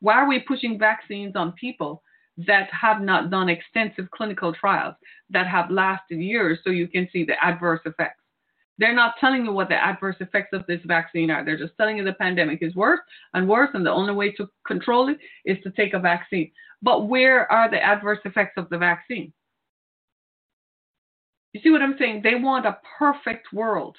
Why 0.00 0.14
are 0.14 0.28
we 0.28 0.40
pushing 0.40 0.78
vaccines 0.78 1.36
on 1.36 1.52
people 1.52 2.02
that 2.36 2.68
have 2.72 3.00
not 3.00 3.30
done 3.30 3.48
extensive 3.48 4.10
clinical 4.10 4.52
trials 4.52 4.94
that 5.30 5.46
have 5.46 5.70
lasted 5.70 6.18
years 6.18 6.58
so 6.64 6.70
you 6.70 6.88
can 6.88 7.08
see 7.12 7.24
the 7.24 7.42
adverse 7.44 7.80
effects? 7.84 8.20
They're 8.78 8.94
not 8.94 9.14
telling 9.20 9.44
you 9.44 9.52
what 9.52 9.68
the 9.68 9.76
adverse 9.76 10.16
effects 10.18 10.52
of 10.52 10.66
this 10.66 10.80
vaccine 10.84 11.30
are. 11.30 11.44
They're 11.44 11.58
just 11.58 11.76
telling 11.78 11.96
you 11.96 12.04
the 12.04 12.14
pandemic 12.14 12.58
is 12.60 12.74
worse 12.74 13.00
and 13.32 13.48
worse, 13.48 13.70
and 13.74 13.86
the 13.86 13.92
only 13.92 14.12
way 14.12 14.32
to 14.32 14.48
control 14.66 15.08
it 15.08 15.18
is 15.44 15.62
to 15.62 15.70
take 15.70 15.94
a 15.94 16.00
vaccine. 16.00 16.50
But 16.82 17.08
where 17.08 17.50
are 17.50 17.70
the 17.70 17.82
adverse 17.82 18.18
effects 18.24 18.54
of 18.56 18.68
the 18.70 18.78
vaccine? 18.78 19.32
You 21.52 21.60
see 21.62 21.70
what 21.70 21.82
I'm 21.82 21.96
saying? 21.98 22.22
They 22.22 22.34
want 22.34 22.66
a 22.66 22.78
perfect 22.98 23.52
world 23.52 23.96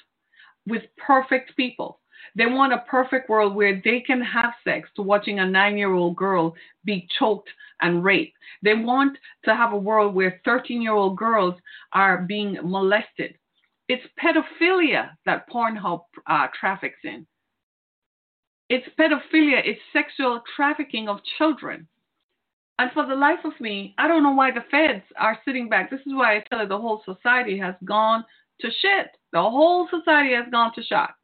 with 0.66 0.82
perfect 0.98 1.56
people. 1.56 2.00
They 2.34 2.46
want 2.46 2.72
a 2.72 2.84
perfect 2.88 3.28
world 3.28 3.54
where 3.54 3.80
they 3.84 4.00
can 4.00 4.20
have 4.20 4.52
sex 4.64 4.88
to 4.96 5.02
watching 5.02 5.38
a 5.38 5.46
nine 5.46 5.76
year 5.76 5.92
old 5.92 6.16
girl 6.16 6.54
be 6.84 7.08
choked 7.18 7.48
and 7.80 8.02
raped. 8.02 8.36
They 8.62 8.74
want 8.74 9.16
to 9.44 9.54
have 9.54 9.72
a 9.72 9.78
world 9.78 10.14
where 10.14 10.40
13 10.44 10.82
year 10.82 10.94
old 10.94 11.16
girls 11.16 11.54
are 11.92 12.22
being 12.22 12.58
molested 12.62 13.36
it's 13.88 14.04
pedophilia 14.20 15.10
that 15.26 15.48
Pornhub 15.48 16.02
uh, 16.26 16.48
traffics 16.58 16.98
in. 17.04 17.26
It's 18.68 18.86
pedophilia, 18.98 19.62
it's 19.64 19.80
sexual 19.92 20.42
trafficking 20.56 21.08
of 21.08 21.20
children. 21.38 21.86
And 22.78 22.90
for 22.92 23.06
the 23.06 23.14
life 23.14 23.38
of 23.44 23.58
me, 23.60 23.94
I 23.96 24.08
don't 24.08 24.22
know 24.22 24.32
why 24.32 24.50
the 24.50 24.64
feds 24.70 25.04
are 25.18 25.38
sitting 25.44 25.68
back. 25.68 25.90
This 25.90 26.00
is 26.00 26.12
why 26.12 26.36
I 26.36 26.44
tell 26.50 26.60
you 26.60 26.68
the 26.68 26.78
whole 26.78 27.02
society 27.04 27.58
has 27.58 27.74
gone 27.84 28.24
to 28.60 28.68
shit. 28.68 29.10
The 29.32 29.40
whole 29.40 29.88
society 29.88 30.34
has 30.34 30.46
gone 30.50 30.72
to 30.74 30.82
shot. 30.82 31.14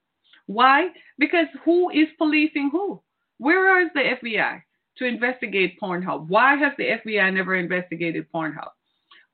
Why? 0.46 0.88
Because 1.18 1.46
who 1.64 1.90
is 1.90 2.09
policing 2.18 2.70
who? 2.72 3.00
Where 3.38 3.85
is 3.85 3.90
the 3.94 4.16
FBI 4.22 4.62
to 4.98 5.05
investigate 5.05 5.81
Pornhub? 5.81 6.28
Why 6.28 6.57
has 6.57 6.72
the 6.76 6.98
FBI 7.05 7.33
never 7.35 7.57
investigated 7.57 8.26
Pornhub? 8.33 8.70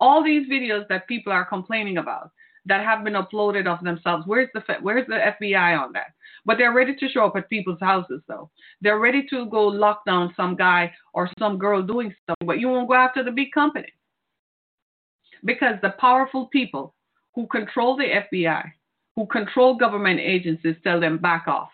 All 0.01 0.23
these 0.23 0.49
videos 0.49 0.87
that 0.89 1.09
people 1.09 1.33
are 1.33 1.45
complaining 1.45 1.99
about, 1.99 2.31
that 2.69 2.85
have 2.85 3.03
been 3.03 3.15
uploaded 3.15 3.67
of 3.67 3.83
themselves. 3.83 4.25
Where's 4.27 4.49
the 4.55 4.63
where's 4.83 5.07
the 5.07 5.33
FBI 5.41 5.79
on 5.79 5.93
that? 5.95 6.13
But 6.45 6.59
they're 6.59 6.73
ready 6.73 6.95
to 6.95 7.09
show 7.09 7.25
up 7.25 7.37
at 7.37 7.49
people's 7.49 7.81
houses 7.81 8.23
though. 8.29 8.51
They're 8.81 8.99
ready 8.99 9.27
to 9.31 9.47
go 9.47 9.67
lock 9.67 10.05
down 10.05 10.33
some 10.37 10.55
guy 10.55 10.93
or 11.15 11.31
some 11.39 11.59
girl 11.59 11.83
doing 11.83 12.15
something, 12.27 12.47
but 12.47 12.61
you 12.61 12.69
won't 12.69 12.89
go 12.89 12.95
after 12.95 13.25
the 13.25 13.33
big 13.33 13.53
company. 13.53 13.93
Because 15.45 15.77
the 15.83 15.95
powerful 15.99 16.47
people 16.47 16.95
who 17.35 17.47
control 17.47 17.97
the 17.97 18.23
FBI, 18.33 18.71
who 19.19 19.27
control 19.27 19.75
government 19.75 20.21
agencies 20.21 20.77
tell 20.85 21.01
them 21.01 21.19
back 21.19 21.49
off. 21.49 21.71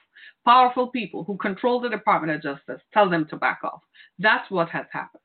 powerful 0.46 0.86
people 0.88 1.24
who 1.24 1.36
control 1.36 1.78
the 1.78 1.90
Department 1.90 2.32
of 2.32 2.42
Justice 2.42 2.80
tell 2.94 3.08
them 3.10 3.26
to 3.28 3.36
back 3.36 3.60
off. 3.62 3.82
That's 4.18 4.50
what 4.50 4.70
has 4.70 4.86
happened. 4.90 5.20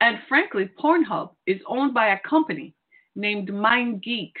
And 0.00 0.18
frankly, 0.28 0.70
Pornhub 0.80 1.30
is 1.46 1.60
owned 1.66 1.92
by 1.92 2.08
a 2.08 2.20
company 2.28 2.74
named 3.16 3.48
MindGeek. 3.48 4.32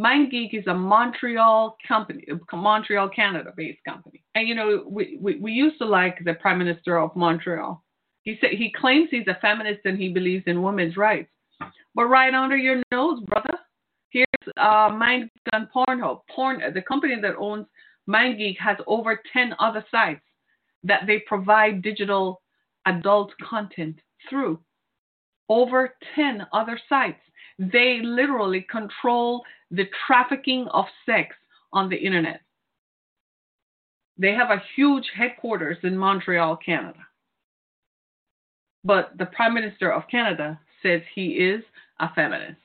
MindGeek 0.00 0.54
is 0.54 0.66
a 0.68 0.74
Montreal 0.74 1.76
company, 1.86 2.24
a 2.52 2.56
Montreal, 2.56 3.08
Canada 3.08 3.52
based 3.56 3.82
company. 3.84 4.22
And 4.36 4.46
you 4.46 4.54
know, 4.54 4.84
we, 4.88 5.18
we, 5.20 5.40
we 5.40 5.52
used 5.52 5.78
to 5.78 5.84
like 5.84 6.18
the 6.24 6.34
Prime 6.34 6.58
Minister 6.58 6.98
of 6.98 7.14
Montreal. 7.16 7.82
He 8.22 8.38
said 8.40 8.50
he 8.50 8.72
claims 8.72 9.08
he's 9.10 9.26
a 9.26 9.38
feminist 9.40 9.80
and 9.84 9.98
he 9.98 10.12
believes 10.12 10.44
in 10.46 10.62
women's 10.62 10.96
rights. 10.96 11.30
But 11.96 12.04
right 12.06 12.32
under 12.32 12.56
your 12.56 12.82
nose, 12.92 13.20
brother, 13.26 13.58
here's 14.10 14.26
uh, 14.56 14.90
MindGeek 14.90 15.68
Pornhub. 15.74 16.20
Porn, 16.34 16.62
the 16.74 16.82
company 16.82 17.16
that 17.20 17.36
owns 17.36 17.66
MindGeek 18.08 18.58
has 18.58 18.76
over 18.86 19.20
10 19.32 19.54
other 19.58 19.84
sites 19.90 20.22
that 20.84 21.02
they 21.06 21.20
provide 21.26 21.82
digital 21.82 22.40
adult 22.86 23.32
content 23.48 24.00
through. 24.28 24.58
Over 25.48 25.94
10 26.14 26.46
other 26.52 26.78
sites. 26.88 27.20
They 27.58 28.00
literally 28.02 28.66
control 28.70 29.42
the 29.70 29.88
trafficking 30.06 30.68
of 30.72 30.84
sex 31.04 31.34
on 31.72 31.88
the 31.88 31.96
internet. 31.96 32.40
They 34.16 34.32
have 34.32 34.50
a 34.50 34.62
huge 34.74 35.10
headquarters 35.16 35.78
in 35.82 35.96
Montreal, 35.96 36.56
Canada. 36.56 36.98
But 38.84 39.16
the 39.18 39.26
Prime 39.26 39.54
Minister 39.54 39.92
of 39.92 40.08
Canada 40.10 40.58
says 40.82 41.02
he 41.14 41.30
is 41.30 41.62
a 42.00 42.08
feminist, 42.14 42.60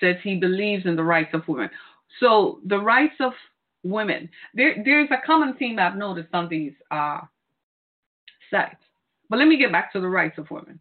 says 0.00 0.16
he 0.22 0.36
believes 0.36 0.86
in 0.86 0.96
the 0.96 1.02
rights 1.02 1.30
of 1.34 1.46
women. 1.48 1.70
So 2.20 2.60
the 2.66 2.78
rights 2.78 3.14
of 3.20 3.32
women, 3.82 4.28
there, 4.54 4.76
there's 4.84 5.10
a 5.10 5.24
common 5.26 5.54
theme 5.54 5.78
I've 5.78 5.96
noticed 5.96 6.32
on 6.32 6.48
these 6.48 6.72
uh, 6.90 7.20
sites. 8.50 8.76
But 9.28 9.38
let 9.38 9.48
me 9.48 9.58
get 9.58 9.72
back 9.72 9.92
to 9.92 10.00
the 10.00 10.08
rights 10.08 10.38
of 10.38 10.50
women. 10.50 10.80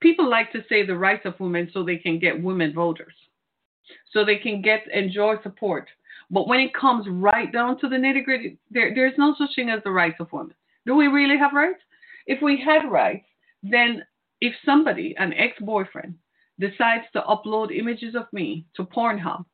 People 0.00 0.28
like 0.28 0.52
to 0.52 0.64
say 0.68 0.84
the 0.84 0.96
rights 0.96 1.26
of 1.26 1.38
women 1.40 1.70
so 1.72 1.82
they 1.82 1.96
can 1.96 2.18
get 2.18 2.42
women 2.42 2.72
voters, 2.72 3.14
so 4.12 4.24
they 4.24 4.36
can 4.36 4.62
get 4.62 4.80
enjoy 4.92 5.34
support. 5.42 5.88
But 6.30 6.48
when 6.48 6.60
it 6.60 6.74
comes 6.74 7.06
right 7.08 7.52
down 7.52 7.78
to 7.80 7.88
the 7.88 7.96
nitty 7.96 8.24
gritty, 8.24 8.58
there, 8.70 8.94
there's 8.94 9.18
no 9.18 9.34
such 9.38 9.50
thing 9.56 9.68
as 9.68 9.82
the 9.84 9.90
rights 9.90 10.16
of 10.20 10.32
women. 10.32 10.54
Do 10.86 10.94
we 10.94 11.08
really 11.08 11.36
have 11.36 11.52
rights? 11.52 11.80
If 12.26 12.40
we 12.40 12.62
had 12.64 12.90
rights, 12.90 13.26
then 13.62 14.02
if 14.40 14.54
somebody, 14.64 15.14
an 15.18 15.34
ex 15.34 15.58
boyfriend, 15.60 16.14
decides 16.60 17.04
to 17.12 17.22
upload 17.22 17.76
images 17.76 18.14
of 18.14 18.32
me 18.32 18.66
to 18.76 18.84
Pornhub, 18.84 19.44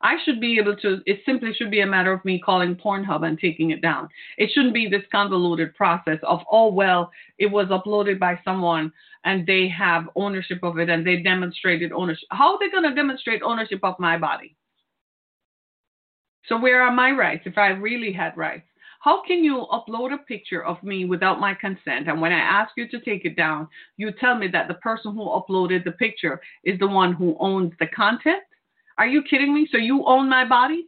I 0.00 0.16
should 0.24 0.38
be 0.38 0.58
able 0.58 0.76
to, 0.76 1.00
it 1.06 1.20
simply 1.24 1.54
should 1.54 1.70
be 1.70 1.80
a 1.80 1.86
matter 1.86 2.12
of 2.12 2.24
me 2.26 2.38
calling 2.38 2.76
Pornhub 2.76 3.26
and 3.26 3.38
taking 3.38 3.70
it 3.70 3.80
down. 3.80 4.08
It 4.36 4.50
shouldn't 4.52 4.74
be 4.74 4.86
this 4.86 5.04
convoluted 5.10 5.74
process 5.74 6.18
of, 6.22 6.40
oh, 6.50 6.70
well, 6.70 7.10
it 7.38 7.46
was 7.46 7.68
uploaded 7.68 8.18
by 8.18 8.38
someone 8.44 8.92
and 9.24 9.46
they 9.46 9.66
have 9.68 10.10
ownership 10.14 10.58
of 10.62 10.78
it 10.78 10.90
and 10.90 11.06
they 11.06 11.22
demonstrated 11.22 11.92
ownership. 11.92 12.28
How 12.30 12.52
are 12.52 12.58
they 12.58 12.70
going 12.70 12.82
to 12.82 12.94
demonstrate 12.94 13.42
ownership 13.42 13.80
of 13.82 13.94
my 13.98 14.18
body? 14.18 14.56
So, 16.48 16.58
where 16.60 16.82
are 16.82 16.92
my 16.92 17.10
rights 17.10 17.44
if 17.46 17.56
I 17.56 17.68
really 17.68 18.12
had 18.12 18.36
rights? 18.36 18.66
How 19.04 19.20
can 19.20 19.44
you 19.44 19.66
upload 19.70 20.14
a 20.14 20.16
picture 20.16 20.64
of 20.64 20.82
me 20.82 21.04
without 21.04 21.38
my 21.38 21.52
consent? 21.52 22.08
And 22.08 22.22
when 22.22 22.32
I 22.32 22.38
ask 22.38 22.72
you 22.74 22.88
to 22.88 23.00
take 23.00 23.26
it 23.26 23.36
down, 23.36 23.68
you 23.98 24.10
tell 24.12 24.34
me 24.34 24.48
that 24.48 24.66
the 24.66 24.80
person 24.80 25.12
who 25.12 25.20
uploaded 25.20 25.84
the 25.84 25.92
picture 25.92 26.40
is 26.64 26.78
the 26.78 26.86
one 26.86 27.12
who 27.12 27.36
owns 27.38 27.74
the 27.78 27.86
content? 27.88 28.42
Are 28.96 29.06
you 29.06 29.22
kidding 29.22 29.52
me? 29.54 29.68
So 29.70 29.76
you 29.76 30.06
own 30.06 30.30
my 30.30 30.48
body? 30.48 30.86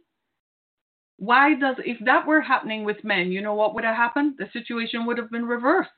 Why 1.17 1.53
does, 1.53 1.75
if 1.85 2.03
that 2.05 2.25
were 2.25 2.41
happening 2.41 2.83
with 2.83 3.03
men, 3.03 3.31
you 3.31 3.43
know 3.43 3.53
what 3.53 3.75
would 3.75 3.83
have 3.83 3.95
happened? 3.95 4.33
The 4.39 4.49
situation 4.51 5.05
would 5.05 5.19
have 5.19 5.29
been 5.29 5.45
reversed 5.45 5.91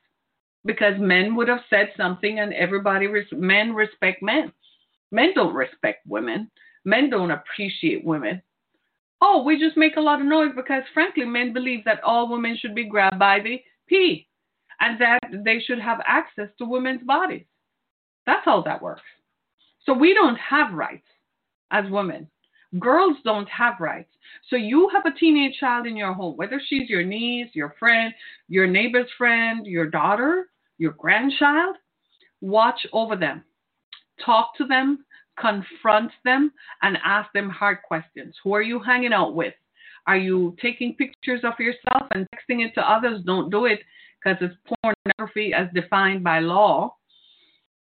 because 0.66 1.00
men 1.00 1.34
would 1.36 1.48
have 1.48 1.64
said 1.70 1.88
something 1.96 2.40
and 2.40 2.52
everybody, 2.52 3.06
res- 3.06 3.32
men 3.32 3.72
respect 3.72 4.22
men. 4.22 4.52
Men 5.10 5.32
don't 5.34 5.54
respect 5.54 6.06
women. 6.06 6.50
Men 6.84 7.08
don't 7.08 7.30
appreciate 7.30 8.04
women 8.04 8.42
oh, 9.20 9.42
we 9.42 9.58
just 9.58 9.76
make 9.76 9.96
a 9.96 10.00
lot 10.00 10.20
of 10.20 10.26
noise 10.26 10.52
because, 10.56 10.82
frankly, 10.94 11.24
men 11.24 11.52
believe 11.52 11.84
that 11.84 12.02
all 12.02 12.30
women 12.30 12.56
should 12.58 12.74
be 12.74 12.84
grabbed 12.84 13.18
by 13.18 13.40
the 13.40 13.60
P 13.86 14.28
and 14.80 15.00
that 15.00 15.20
they 15.44 15.60
should 15.60 15.78
have 15.78 16.00
access 16.06 16.48
to 16.58 16.64
women's 16.64 17.02
bodies. 17.02 17.44
That's 18.26 18.44
how 18.44 18.62
that 18.62 18.82
works. 18.82 19.02
So 19.84 19.92
we 19.92 20.14
don't 20.14 20.36
have 20.36 20.72
rights 20.72 21.06
as 21.70 21.84
women. 21.90 22.28
Girls 22.78 23.16
don't 23.24 23.48
have 23.48 23.80
rights. 23.80 24.10
So 24.48 24.56
you 24.56 24.88
have 24.92 25.04
a 25.04 25.18
teenage 25.18 25.58
child 25.58 25.86
in 25.86 25.96
your 25.96 26.12
home, 26.12 26.36
whether 26.36 26.60
she's 26.68 26.88
your 26.88 27.02
niece, 27.02 27.48
your 27.52 27.74
friend, 27.78 28.14
your 28.48 28.66
neighbor's 28.66 29.08
friend, 29.18 29.66
your 29.66 29.90
daughter, 29.90 30.46
your 30.78 30.92
grandchild, 30.92 31.76
watch 32.40 32.86
over 32.92 33.16
them. 33.16 33.42
Talk 34.24 34.56
to 34.58 34.66
them, 34.66 35.04
confront 35.40 36.12
them 36.24 36.52
and 36.82 36.98
ask 37.04 37.32
them 37.32 37.48
hard 37.48 37.78
questions. 37.82 38.34
Who 38.44 38.54
are 38.54 38.62
you 38.62 38.80
hanging 38.80 39.12
out 39.12 39.34
with? 39.34 39.54
Are 40.06 40.16
you 40.16 40.56
taking 40.60 40.94
pictures 40.94 41.40
of 41.44 41.54
yourself 41.58 42.08
and 42.14 42.26
texting 42.34 42.64
it 42.64 42.74
to 42.74 42.80
others? 42.80 43.22
Don't 43.24 43.50
do 43.50 43.66
it 43.66 43.80
because 44.22 44.38
it's 44.40 44.54
pornography 44.82 45.52
as 45.52 45.68
defined 45.74 46.24
by 46.24 46.40
law. 46.40 46.96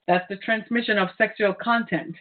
That's 0.08 0.26
the 0.30 0.38
transmission 0.38 0.98
of 0.98 1.10
sexual 1.18 1.54
content. 1.54 2.16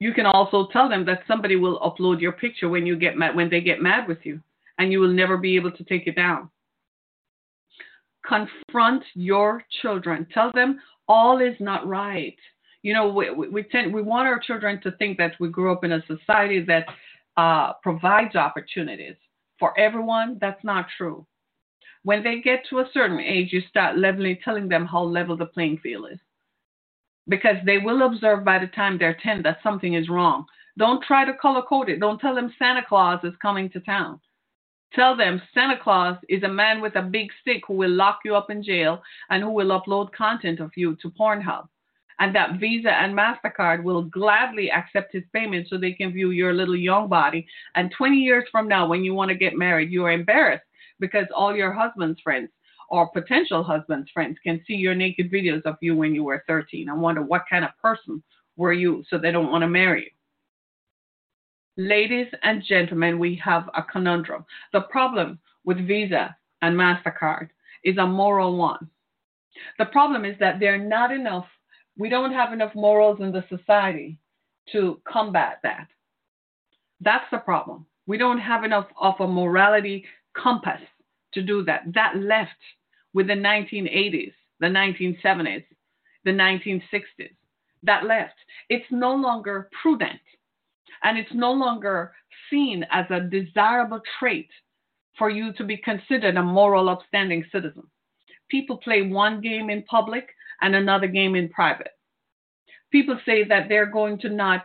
You 0.00 0.12
can 0.12 0.26
also 0.26 0.68
tell 0.72 0.88
them 0.88 1.04
that 1.06 1.22
somebody 1.26 1.56
will 1.56 1.80
upload 1.80 2.20
your 2.20 2.32
picture 2.32 2.68
when 2.68 2.86
you 2.86 2.96
get 2.96 3.16
mad 3.16 3.34
when 3.34 3.48
they 3.48 3.60
get 3.60 3.80
mad 3.80 4.06
with 4.08 4.18
you 4.24 4.40
and 4.78 4.92
you 4.92 5.00
will 5.00 5.12
never 5.12 5.36
be 5.36 5.56
able 5.56 5.70
to 5.72 5.84
take 5.84 6.06
it 6.06 6.16
down. 6.16 6.50
Confront 8.26 9.04
your 9.14 9.62
children. 9.82 10.26
Tell 10.32 10.50
them 10.52 10.80
all 11.08 11.40
is 11.40 11.56
not 11.60 11.86
right 11.86 12.36
you 12.84 12.92
know, 12.92 13.08
we, 13.08 13.30
we 13.30 13.62
tend 13.62 13.92
we 13.94 14.02
want 14.02 14.28
our 14.28 14.38
children 14.38 14.78
to 14.82 14.92
think 14.92 15.16
that 15.16 15.32
we 15.40 15.48
grew 15.48 15.72
up 15.72 15.84
in 15.84 15.92
a 15.92 16.04
society 16.06 16.62
that 16.66 16.84
uh, 17.38 17.72
provides 17.82 18.36
opportunities 18.36 19.16
for 19.58 19.76
everyone. 19.80 20.36
That's 20.38 20.62
not 20.62 20.86
true. 20.98 21.26
When 22.02 22.22
they 22.22 22.42
get 22.42 22.62
to 22.68 22.80
a 22.80 22.90
certain 22.92 23.20
age, 23.20 23.54
you 23.54 23.62
start 23.70 23.96
leveling, 23.96 24.36
telling 24.44 24.68
them 24.68 24.84
how 24.84 25.02
level 25.02 25.34
the 25.34 25.46
playing 25.46 25.78
field 25.78 26.08
is, 26.12 26.18
because 27.26 27.56
they 27.64 27.78
will 27.78 28.06
observe 28.06 28.44
by 28.44 28.58
the 28.58 28.66
time 28.66 28.98
they're 28.98 29.16
10 29.22 29.42
that 29.44 29.60
something 29.62 29.94
is 29.94 30.10
wrong. 30.10 30.44
Don't 30.76 31.02
try 31.04 31.24
to 31.24 31.32
color 31.40 31.62
code 31.62 31.88
it. 31.88 32.00
Don't 32.00 32.20
tell 32.20 32.34
them 32.34 32.52
Santa 32.58 32.82
Claus 32.86 33.20
is 33.24 33.32
coming 33.40 33.70
to 33.70 33.80
town. 33.80 34.20
Tell 34.92 35.16
them 35.16 35.40
Santa 35.54 35.78
Claus 35.82 36.18
is 36.28 36.42
a 36.42 36.48
man 36.48 36.82
with 36.82 36.96
a 36.96 37.02
big 37.02 37.28
stick 37.40 37.62
who 37.66 37.74
will 37.74 37.90
lock 37.90 38.18
you 38.26 38.36
up 38.36 38.50
in 38.50 38.62
jail 38.62 39.02
and 39.30 39.42
who 39.42 39.50
will 39.50 39.80
upload 39.80 40.12
content 40.12 40.60
of 40.60 40.70
you 40.76 40.96
to 40.96 41.08
Pornhub 41.08 41.68
and 42.20 42.34
that 42.34 42.60
Visa 42.60 42.92
and 42.92 43.16
MasterCard 43.16 43.82
will 43.82 44.02
gladly 44.02 44.70
accept 44.70 45.12
his 45.12 45.24
payment 45.32 45.68
so 45.68 45.76
they 45.76 45.92
can 45.92 46.12
view 46.12 46.30
your 46.30 46.52
little 46.52 46.76
young 46.76 47.08
body. 47.08 47.46
And 47.74 47.92
20 47.96 48.16
years 48.16 48.44
from 48.50 48.68
now, 48.68 48.86
when 48.86 49.04
you 49.04 49.14
want 49.14 49.30
to 49.30 49.36
get 49.36 49.56
married, 49.56 49.90
you 49.90 50.04
are 50.04 50.12
embarrassed 50.12 50.64
because 51.00 51.26
all 51.34 51.56
your 51.56 51.72
husband's 51.72 52.20
friends 52.20 52.50
or 52.88 53.08
potential 53.08 53.62
husband's 53.62 54.10
friends 54.10 54.38
can 54.42 54.62
see 54.66 54.74
your 54.74 54.94
naked 54.94 55.30
videos 55.32 55.62
of 55.62 55.76
you 55.80 55.96
when 55.96 56.14
you 56.14 56.22
were 56.22 56.44
13 56.46 56.88
and 56.88 57.00
wonder 57.00 57.22
what 57.22 57.44
kind 57.50 57.64
of 57.64 57.70
person 57.80 58.22
were 58.56 58.72
you 58.72 59.04
so 59.08 59.18
they 59.18 59.32
don't 59.32 59.50
want 59.50 59.62
to 59.62 59.68
marry 59.68 60.04
you. 60.04 60.10
Ladies 61.76 62.28
and 62.44 62.62
gentlemen, 62.62 63.18
we 63.18 63.34
have 63.44 63.68
a 63.74 63.82
conundrum. 63.82 64.44
The 64.72 64.82
problem 64.82 65.40
with 65.64 65.84
Visa 65.86 66.36
and 66.62 66.76
MasterCard 66.76 67.48
is 67.82 67.98
a 67.98 68.06
moral 68.06 68.56
one. 68.56 68.88
The 69.78 69.86
problem 69.86 70.24
is 70.24 70.36
that 70.38 70.60
there 70.60 70.74
are 70.74 70.78
not 70.78 71.10
enough 71.10 71.46
we 71.96 72.08
don't 72.08 72.32
have 72.32 72.52
enough 72.52 72.74
morals 72.74 73.20
in 73.20 73.32
the 73.32 73.44
society 73.48 74.18
to 74.72 75.00
combat 75.06 75.58
that. 75.62 75.88
That's 77.00 77.24
the 77.30 77.38
problem. 77.38 77.86
We 78.06 78.18
don't 78.18 78.40
have 78.40 78.64
enough 78.64 78.86
of 79.00 79.14
a 79.20 79.26
morality 79.26 80.04
compass 80.36 80.80
to 81.34 81.42
do 81.42 81.64
that. 81.64 81.82
That 81.94 82.16
left 82.16 82.50
with 83.12 83.26
the 83.26 83.34
1980s, 83.34 84.32
the 84.60 84.66
1970s, 84.66 85.64
the 86.24 86.30
1960s. 86.30 87.34
That 87.82 88.04
left. 88.04 88.34
It's 88.68 88.90
no 88.90 89.14
longer 89.14 89.68
prudent 89.82 90.20
and 91.02 91.18
it's 91.18 91.34
no 91.34 91.52
longer 91.52 92.12
seen 92.50 92.84
as 92.90 93.04
a 93.10 93.20
desirable 93.20 94.00
trait 94.18 94.48
for 95.18 95.30
you 95.30 95.52
to 95.52 95.64
be 95.64 95.76
considered 95.76 96.36
a 96.36 96.42
moral, 96.42 96.88
upstanding 96.88 97.44
citizen. 97.52 97.84
People 98.48 98.78
play 98.78 99.02
one 99.02 99.40
game 99.40 99.70
in 99.70 99.82
public 99.84 100.28
and 100.60 100.74
another 100.74 101.06
game 101.06 101.34
in 101.34 101.48
private. 101.48 101.92
People 102.90 103.18
say 103.26 103.44
that 103.44 103.68
they're 103.68 103.86
going 103.86 104.18
to 104.20 104.28
not 104.28 104.64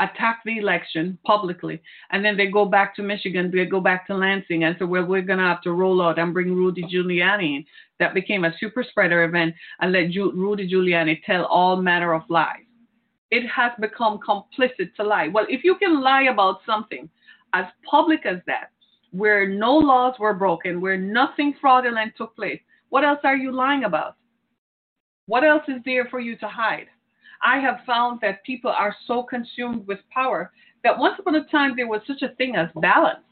attack 0.00 0.40
the 0.44 0.58
election 0.58 1.18
publicly, 1.24 1.80
and 2.10 2.24
then 2.24 2.36
they 2.36 2.46
go 2.46 2.64
back 2.64 2.94
to 2.96 3.02
Michigan, 3.02 3.50
they 3.52 3.64
go 3.64 3.80
back 3.80 4.06
to 4.06 4.14
Lansing, 4.14 4.64
and 4.64 4.76
so 4.78 4.86
well, 4.86 5.04
we're 5.04 5.22
going 5.22 5.38
to 5.38 5.44
have 5.44 5.62
to 5.62 5.72
roll 5.72 6.02
out 6.02 6.18
and 6.18 6.34
bring 6.34 6.54
Rudy 6.54 6.82
Giuliani 6.82 7.56
in. 7.56 7.64
That 8.00 8.14
became 8.14 8.44
a 8.44 8.54
super 8.58 8.82
spreader 8.82 9.22
event 9.22 9.54
and 9.80 9.92
let 9.92 10.10
Ju- 10.10 10.32
Rudy 10.34 10.68
Giuliani 10.68 11.22
tell 11.24 11.44
all 11.44 11.76
manner 11.76 12.12
of 12.12 12.22
lies. 12.28 12.64
It 13.30 13.48
has 13.48 13.72
become 13.80 14.18
complicit 14.18 14.94
to 14.96 15.04
lie. 15.04 15.28
Well, 15.28 15.46
if 15.48 15.62
you 15.62 15.76
can 15.76 16.00
lie 16.00 16.24
about 16.24 16.60
something 16.66 17.08
as 17.52 17.66
public 17.88 18.26
as 18.26 18.38
that, 18.46 18.70
where 19.12 19.48
no 19.48 19.76
laws 19.76 20.16
were 20.18 20.34
broken, 20.34 20.80
where 20.80 20.96
nothing 20.96 21.54
fraudulent 21.60 22.14
took 22.16 22.34
place. 22.34 22.60
What 22.88 23.04
else 23.04 23.20
are 23.22 23.36
you 23.36 23.52
lying 23.52 23.84
about? 23.84 24.16
What 25.26 25.44
else 25.44 25.62
is 25.68 25.80
there 25.84 26.06
for 26.10 26.20
you 26.20 26.36
to 26.38 26.48
hide? 26.48 26.86
I 27.42 27.58
have 27.58 27.80
found 27.86 28.20
that 28.20 28.44
people 28.44 28.70
are 28.70 28.94
so 29.06 29.22
consumed 29.22 29.86
with 29.86 29.98
power 30.12 30.52
that 30.82 30.98
once 30.98 31.16
upon 31.18 31.34
a 31.34 31.44
time 31.46 31.74
there 31.76 31.88
was 31.88 32.00
such 32.06 32.22
a 32.22 32.34
thing 32.36 32.56
as 32.56 32.68
balance. 32.76 33.24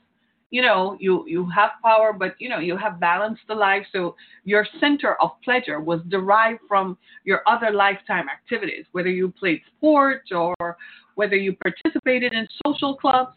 You 0.51 0.61
know, 0.61 0.99
you 1.01 1.25
you 1.27 1.49
have 1.49 1.71
power, 1.83 2.13
but 2.13 2.35
you 2.39 2.51
know 2.51 2.59
you 2.59 2.77
have 2.77 3.01
balanced 3.01 3.43
the 3.49 3.55
life. 3.55 3.87
So 3.91 4.17
your 4.45 4.67
center 4.81 5.21
of 5.23 5.31
pleasure 5.43 5.81
was 5.81 6.01
derived 6.09 6.61
from 6.69 6.99
your 7.25 7.41
other 7.47 7.71
lifetime 7.71 8.29
activities, 8.29 8.85
whether 8.93 9.09
you 9.09 9.31
played 9.31 9.63
sports 9.75 10.31
or 10.31 10.55
whether 11.15 11.37
you 11.37 11.57
participated 11.57 12.35
in 12.35 12.47
social 12.67 12.97
clubs. 12.97 13.33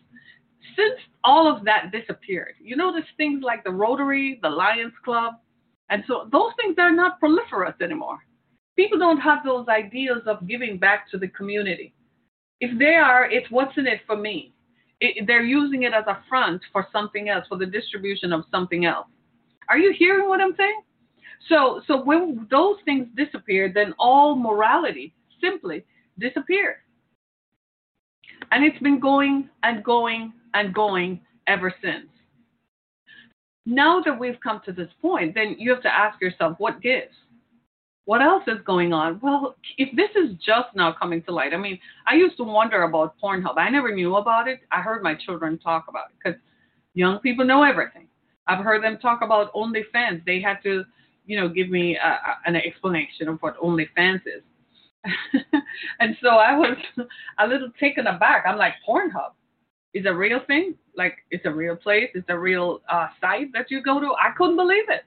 Since 0.75 0.99
all 1.23 1.47
of 1.53 1.63
that 1.63 1.91
disappeared, 1.93 2.55
you 2.61 2.75
notice 2.75 3.05
things 3.15 3.43
like 3.43 3.63
the 3.63 3.71
Rotary, 3.71 4.39
the 4.41 4.49
Lions 4.49 4.93
Club, 5.05 5.35
and 5.89 6.03
so 6.07 6.27
those 6.31 6.51
things 6.59 6.75
are 6.79 6.91
not 6.91 7.19
proliferous 7.19 7.75
anymore. 7.81 8.19
People 8.75 8.99
don't 8.99 9.19
have 9.19 9.43
those 9.43 9.67
ideas 9.67 10.21
of 10.25 10.47
giving 10.47 10.77
back 10.77 11.09
to 11.11 11.17
the 11.17 11.29
community. 11.29 11.93
If 12.59 12.77
they 12.77 12.95
are, 12.95 13.29
it's 13.29 13.49
what's 13.49 13.77
in 13.77 13.87
it 13.87 14.01
for 14.05 14.15
me. 14.15 14.53
It, 14.99 15.27
they're 15.27 15.43
using 15.43 15.83
it 15.83 15.93
as 15.93 16.05
a 16.07 16.19
front 16.29 16.61
for 16.71 16.87
something 16.91 17.29
else, 17.29 17.45
for 17.47 17.57
the 17.57 17.65
distribution 17.65 18.33
of 18.33 18.43
something 18.51 18.85
else. 18.85 19.07
Are 19.69 19.77
you 19.77 19.93
hearing 19.97 20.27
what 20.27 20.41
I'm 20.41 20.55
saying? 20.55 20.81
So, 21.49 21.81
so 21.87 22.03
when 22.03 22.47
those 22.49 22.77
things 22.85 23.07
disappear, 23.15 23.71
then 23.73 23.93
all 23.99 24.35
morality 24.35 25.13
simply 25.41 25.83
disappears. 26.17 26.77
And 28.51 28.63
it's 28.63 28.79
been 28.79 28.99
going 28.99 29.49
and 29.63 29.83
going 29.83 30.33
and 30.53 30.73
going 30.73 31.21
ever 31.47 31.73
since. 31.81 32.07
Now 33.65 34.01
that 34.01 34.17
we've 34.17 34.39
come 34.41 34.61
to 34.65 34.71
this 34.71 34.89
point, 35.01 35.33
then 35.33 35.55
you 35.57 35.71
have 35.71 35.81
to 35.83 35.93
ask 35.93 36.21
yourself, 36.21 36.55
what 36.59 36.81
gives? 36.81 37.13
What 38.05 38.21
else 38.21 38.43
is 38.47 38.59
going 38.65 38.93
on? 38.93 39.19
Well, 39.21 39.55
if 39.77 39.95
this 39.95 40.09
is 40.15 40.37
just 40.37 40.69
now 40.75 40.93
coming 40.93 41.23
to 41.23 41.31
light, 41.31 41.53
I 41.53 41.57
mean, 41.57 41.79
I 42.05 42.15
used 42.15 42.37
to 42.37 42.43
wonder 42.43 42.83
about 42.83 43.15
Pornhub. 43.21 43.57
I 43.57 43.69
never 43.69 43.93
knew 43.93 44.15
about 44.15 44.47
it. 44.47 44.59
I 44.71 44.81
heard 44.81 45.01
my 45.01 45.15
children 45.15 45.57
talk 45.57 45.85
about 45.89 46.11
it 46.11 46.17
because 46.23 46.39
young 46.93 47.19
people 47.19 47.45
know 47.45 47.63
everything. 47.63 48.07
I've 48.47 48.63
heard 48.63 48.83
them 48.83 48.99
talk 48.99 49.21
about 49.23 49.51
OnlyFans. 49.53 50.23
They 50.23 50.39
had 50.39 50.61
to, 50.63 50.83
you 51.25 51.39
know, 51.39 51.49
give 51.49 51.69
me 51.69 51.97
an 52.45 52.55
explanation 52.55 53.27
of 53.27 53.39
what 53.39 53.59
OnlyFans 53.59 54.21
is. 54.27 54.43
and 55.99 56.15
so 56.21 56.29
I 56.29 56.55
was 56.57 56.77
a 57.39 57.47
little 57.47 57.71
taken 57.79 58.05
aback. 58.05 58.45
I'm 58.47 58.57
like, 58.57 58.73
Pornhub 58.87 59.31
is 59.95 60.05
a 60.05 60.13
real 60.13 60.41
thing? 60.45 60.75
Like, 60.95 61.17
it's 61.31 61.45
a 61.45 61.51
real 61.51 61.75
place? 61.75 62.09
It's 62.13 62.29
a 62.29 62.37
real 62.37 62.81
uh, 62.87 63.07
site 63.19 63.51
that 63.53 63.71
you 63.71 63.81
go 63.81 63.99
to? 63.99 64.13
I 64.13 64.31
couldn't 64.37 64.57
believe 64.57 64.89
it. 64.89 65.05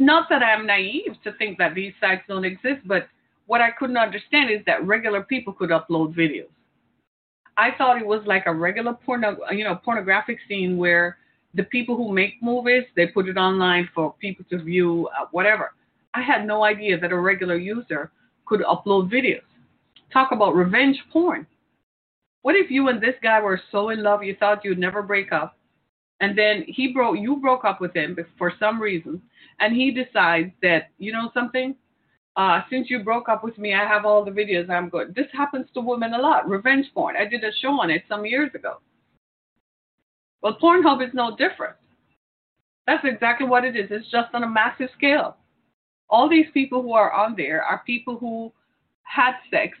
Not 0.00 0.30
that 0.30 0.42
I'm 0.42 0.66
naive 0.66 1.12
to 1.24 1.32
think 1.34 1.58
that 1.58 1.74
these 1.74 1.92
sites 2.00 2.22
don't 2.26 2.46
exist, 2.46 2.80
but 2.86 3.06
what 3.46 3.60
I 3.60 3.70
couldn't 3.70 3.98
understand 3.98 4.50
is 4.50 4.60
that 4.64 4.84
regular 4.86 5.22
people 5.22 5.52
could 5.52 5.68
upload 5.68 6.16
videos. 6.16 6.48
I 7.58 7.72
thought 7.76 8.00
it 8.00 8.06
was 8.06 8.22
like 8.24 8.44
a 8.46 8.54
regular 8.54 8.94
porno, 8.94 9.36
you 9.50 9.62
know, 9.62 9.76
pornographic 9.76 10.38
scene 10.48 10.78
where 10.78 11.18
the 11.52 11.64
people 11.64 11.98
who 11.98 12.10
make 12.10 12.42
movies 12.42 12.84
they 12.96 13.08
put 13.08 13.28
it 13.28 13.36
online 13.36 13.90
for 13.94 14.14
people 14.20 14.46
to 14.48 14.62
view, 14.62 15.06
uh, 15.08 15.26
whatever. 15.32 15.74
I 16.14 16.22
had 16.22 16.46
no 16.46 16.64
idea 16.64 16.98
that 16.98 17.12
a 17.12 17.18
regular 17.18 17.56
user 17.56 18.10
could 18.46 18.60
upload 18.62 19.12
videos. 19.12 19.42
Talk 20.10 20.32
about 20.32 20.54
revenge 20.54 20.98
porn. 21.12 21.46
What 22.40 22.56
if 22.56 22.70
you 22.70 22.88
and 22.88 23.02
this 23.02 23.16
guy 23.22 23.38
were 23.38 23.60
so 23.70 23.90
in 23.90 24.02
love 24.02 24.24
you 24.24 24.34
thought 24.40 24.64
you'd 24.64 24.78
never 24.78 25.02
break 25.02 25.30
up, 25.30 25.58
and 26.20 26.38
then 26.38 26.64
he 26.66 26.94
broke 26.94 27.18
you 27.18 27.36
broke 27.36 27.66
up 27.66 27.82
with 27.82 27.92
him 27.92 28.16
for 28.38 28.54
some 28.58 28.80
reason, 28.80 29.20
and 29.60 29.74
he 29.74 29.90
decides 29.90 30.50
that 30.62 30.90
you 30.98 31.12
know 31.12 31.30
something, 31.34 31.74
uh, 32.36 32.62
since 32.70 32.90
you 32.90 33.02
broke 33.02 33.28
up 33.28 33.44
with 33.44 33.58
me, 33.58 33.74
I 33.74 33.86
have 33.86 34.04
all 34.04 34.24
the 34.24 34.30
videos. 34.30 34.68
I'm 34.70 34.88
good. 34.88 35.14
This 35.14 35.26
happens 35.32 35.66
to 35.74 35.80
women 35.80 36.14
a 36.14 36.18
lot. 36.18 36.48
Revenge 36.48 36.86
porn. 36.94 37.16
I 37.16 37.26
did 37.26 37.44
a 37.44 37.52
show 37.60 37.80
on 37.80 37.90
it 37.90 38.02
some 38.08 38.24
years 38.24 38.50
ago. 38.54 38.80
Well, 40.42 40.56
Pornhub 40.60 41.06
is 41.06 41.12
no 41.12 41.36
different. 41.36 41.76
That's 42.86 43.04
exactly 43.04 43.46
what 43.46 43.64
it 43.64 43.76
is. 43.76 43.88
It's 43.90 44.10
just 44.10 44.34
on 44.34 44.42
a 44.42 44.48
massive 44.48 44.88
scale 44.96 45.36
all 46.10 46.28
these 46.28 46.46
people 46.52 46.82
who 46.82 46.92
are 46.92 47.12
on 47.12 47.34
there 47.36 47.62
are 47.62 47.82
people 47.86 48.18
who 48.18 48.52
had 49.02 49.32
sex 49.50 49.78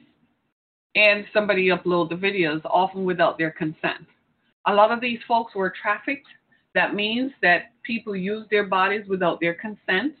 and 0.94 1.24
somebody 1.32 1.68
upload 1.68 2.08
the 2.08 2.14
videos 2.14 2.60
often 2.64 3.04
without 3.04 3.36
their 3.36 3.50
consent. 3.50 4.06
A 4.66 4.74
lot 4.74 4.92
of 4.92 5.00
these 5.00 5.18
folks 5.26 5.54
were 5.54 5.72
trafficked. 5.82 6.26
That 6.74 6.94
means 6.94 7.32
that 7.42 7.72
people 7.82 8.14
use 8.14 8.46
their 8.50 8.66
bodies 8.66 9.06
without 9.08 9.40
their 9.40 9.54
consent. 9.54 10.14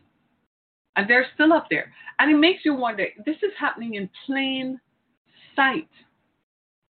And 0.96 1.08
they're 1.08 1.26
still 1.34 1.52
up 1.52 1.66
there. 1.70 1.92
And 2.18 2.30
it 2.30 2.38
makes 2.38 2.64
you 2.64 2.74
wonder 2.74 3.06
this 3.24 3.36
is 3.36 3.52
happening 3.58 3.94
in 3.94 4.10
plain 4.26 4.80
sight. 5.54 5.88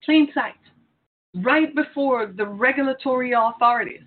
Plain 0.04 0.28
sight. 0.34 0.54
Right 1.34 1.74
before 1.74 2.26
the 2.26 2.46
regulatory 2.46 3.32
authorities. 3.32 4.02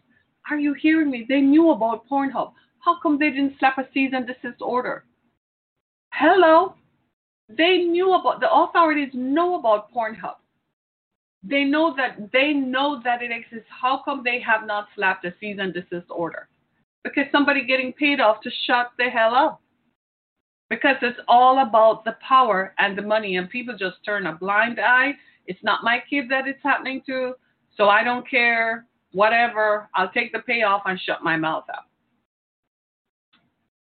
Are 0.50 0.58
you 0.58 0.74
hearing 0.74 1.12
me? 1.12 1.26
They 1.28 1.42
knew 1.42 1.72
about 1.72 2.08
Pornhub. 2.08 2.54
How 2.80 3.00
come 3.02 3.20
they 3.20 3.30
didn't 3.30 3.56
slap 3.60 3.78
a 3.78 3.88
cease 3.94 4.12
and 4.14 4.26
desist 4.26 4.62
order? 4.62 5.06
Hello? 6.14 6.76
They 7.50 7.78
knew 7.80 8.14
about 8.14 8.40
the 8.40 8.52
authorities 8.52 9.10
know 9.14 9.60
about 9.60 9.94
Pornhub. 9.94 10.36
They 11.44 11.64
know 11.64 11.96
that 11.96 12.32
they 12.34 12.54
know 12.54 13.02
that 13.04 13.22
it 13.22 13.32
exists. 13.32 13.70
How 13.70 14.02
come 14.04 14.22
they 14.24 14.40
have 14.42 14.68
not 14.68 14.88
slapped 14.96 15.26
a 15.26 15.34
cease 15.40 15.58
and 15.60 15.74
desist 15.74 16.08
order? 16.10 16.50
Because 17.04 17.26
somebody 17.32 17.66
getting 17.66 17.94
paid 17.94 18.20
off 18.20 18.42
to 18.42 18.52
shut 18.68 18.92
the 18.98 19.06
hell 19.06 19.34
up. 19.34 19.62
Because 20.70 20.98
it's 21.02 21.20
all 21.28 21.60
about 21.66 22.04
the 22.04 22.18
power 22.28 22.76
and 22.78 22.98
the 22.98 23.02
money, 23.02 23.38
and 23.38 23.50
people 23.50 23.76
just 23.78 24.04
turn 24.06 24.28
a 24.28 24.36
blind 24.36 24.80
eye. 24.80 25.14
It's 25.48 25.64
not 25.64 25.84
my 25.84 26.04
kid 26.10 26.26
that 26.30 26.48
it's 26.48 26.62
happening 26.62 27.02
to, 27.08 27.34
so 27.76 27.90
I 27.90 28.04
don't 28.04 28.30
care. 28.30 28.86
Whatever. 29.14 29.90
I'll 29.96 30.12
take 30.12 30.32
the 30.32 30.40
payoff 30.40 30.84
and 30.86 31.00
shut 31.00 31.24
my 31.24 31.36
mouth 31.38 31.66
up. 31.74 31.90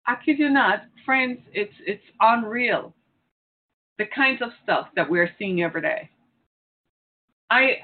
I 0.05 0.15
kid 0.23 0.39
you 0.39 0.49
not, 0.49 0.83
friends, 1.05 1.39
it's 1.53 1.73
it's 1.85 2.03
unreal. 2.21 2.93
The 3.97 4.05
kinds 4.05 4.41
of 4.41 4.49
stuff 4.63 4.87
that 4.95 5.09
we're 5.09 5.31
seeing 5.39 5.63
every 5.63 5.81
day. 5.81 6.09
I 7.49 7.77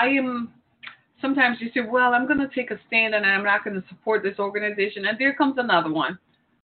I 0.00 0.08
am 0.08 0.52
sometimes 1.20 1.58
you 1.60 1.70
say, 1.74 1.80
well, 1.80 2.14
I'm 2.14 2.26
going 2.26 2.38
to 2.38 2.54
take 2.54 2.70
a 2.70 2.78
stand 2.86 3.14
and 3.14 3.26
I'm 3.26 3.44
not 3.44 3.64
going 3.64 3.80
to 3.80 3.88
support 3.88 4.22
this 4.22 4.38
organization, 4.38 5.06
and 5.06 5.18
there 5.18 5.34
comes 5.34 5.56
another 5.58 5.92
one. 5.92 6.18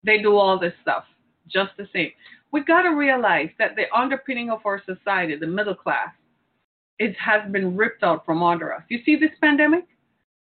They 0.05 0.20
do 0.20 0.37
all 0.37 0.59
this 0.59 0.74
stuff 0.83 1.05
just 1.48 1.70
the 1.76 1.88
same. 1.92 2.11
We 2.52 2.64
got 2.64 2.83
to 2.83 2.90
realize 2.90 3.48
that 3.59 3.76
the 3.76 3.85
underpinning 3.96 4.50
of 4.50 4.61
our 4.66 4.83
society, 4.85 5.37
the 5.37 5.46
middle 5.46 5.74
class, 5.74 6.11
it 6.98 7.16
has 7.18 7.50
been 7.50 7.76
ripped 7.76 8.02
out 8.02 8.26
from 8.26 8.42
under 8.42 8.74
us. 8.74 8.83
You 8.88 9.00
see 9.05 9.16
this 9.16 9.31
pandemic? 9.40 9.87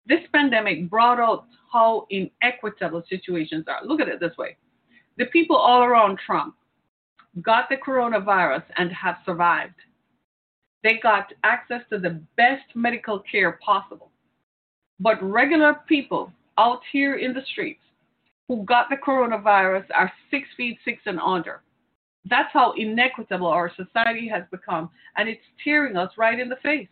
This 0.06 0.20
pandemic 0.32 0.90
brought 0.90 1.20
out 1.20 1.44
how 1.72 2.06
inequitable 2.10 3.04
situations 3.08 3.66
are. 3.68 3.86
Look 3.86 4.00
at 4.00 4.08
it 4.08 4.20
this 4.20 4.36
way 4.36 4.56
the 5.18 5.26
people 5.26 5.56
all 5.56 5.82
around 5.82 6.18
Trump 6.24 6.54
got 7.42 7.68
the 7.68 7.76
coronavirus 7.76 8.64
and 8.76 8.90
have 8.92 9.16
survived. 9.24 9.74
They 10.82 10.98
got 11.02 11.32
access 11.44 11.82
to 11.90 11.98
the 11.98 12.20
best 12.36 12.64
medical 12.74 13.20
care 13.20 13.58
possible. 13.64 14.10
But 15.00 15.22
regular 15.22 15.80
people 15.88 16.32
out 16.58 16.80
here 16.92 17.16
in 17.16 17.32
the 17.34 17.44
streets 17.52 17.80
who 18.48 18.64
got 18.64 18.88
the 18.90 18.96
coronavirus 18.96 19.84
are 19.94 20.12
six 20.30 20.48
feet 20.56 20.78
six 20.84 21.02
and 21.06 21.20
under. 21.20 21.62
That's 22.28 22.52
how 22.52 22.72
inequitable 22.72 23.46
our 23.46 23.72
society 23.74 24.28
has 24.28 24.44
become, 24.50 24.90
and 25.16 25.28
it's 25.28 25.42
tearing 25.64 25.96
us 25.96 26.12
right 26.16 26.38
in 26.38 26.48
the 26.48 26.56
face. 26.56 26.88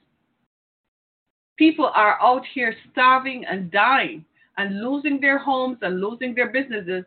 People 1.57 1.91
are 1.95 2.19
out 2.23 2.43
here 2.55 2.75
starving 2.91 3.45
and 3.45 3.71
dying 3.71 4.25
and 4.57 4.83
losing 4.83 5.21
their 5.21 5.39
homes 5.39 5.79
and 5.83 6.01
losing 6.01 6.35
their 6.35 6.51
businesses, 6.51 7.05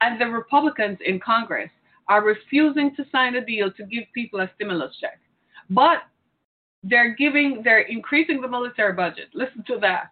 and 0.00 0.20
the 0.20 0.26
Republicans 0.26 0.98
in 1.06 1.20
Congress 1.20 1.70
are 2.08 2.24
refusing 2.24 2.94
to 2.96 3.06
sign 3.12 3.36
a 3.36 3.44
deal 3.44 3.70
to 3.72 3.84
give 3.86 4.04
people 4.12 4.40
a 4.40 4.50
stimulus 4.54 4.94
check. 5.00 5.20
But 5.70 6.02
they're 6.82 7.14
giving, 7.14 7.62
they're 7.64 7.80
increasing 7.80 8.40
the 8.40 8.48
military 8.48 8.92
budget. 8.92 9.28
Listen 9.34 9.64
to 9.66 9.78
that. 9.80 10.10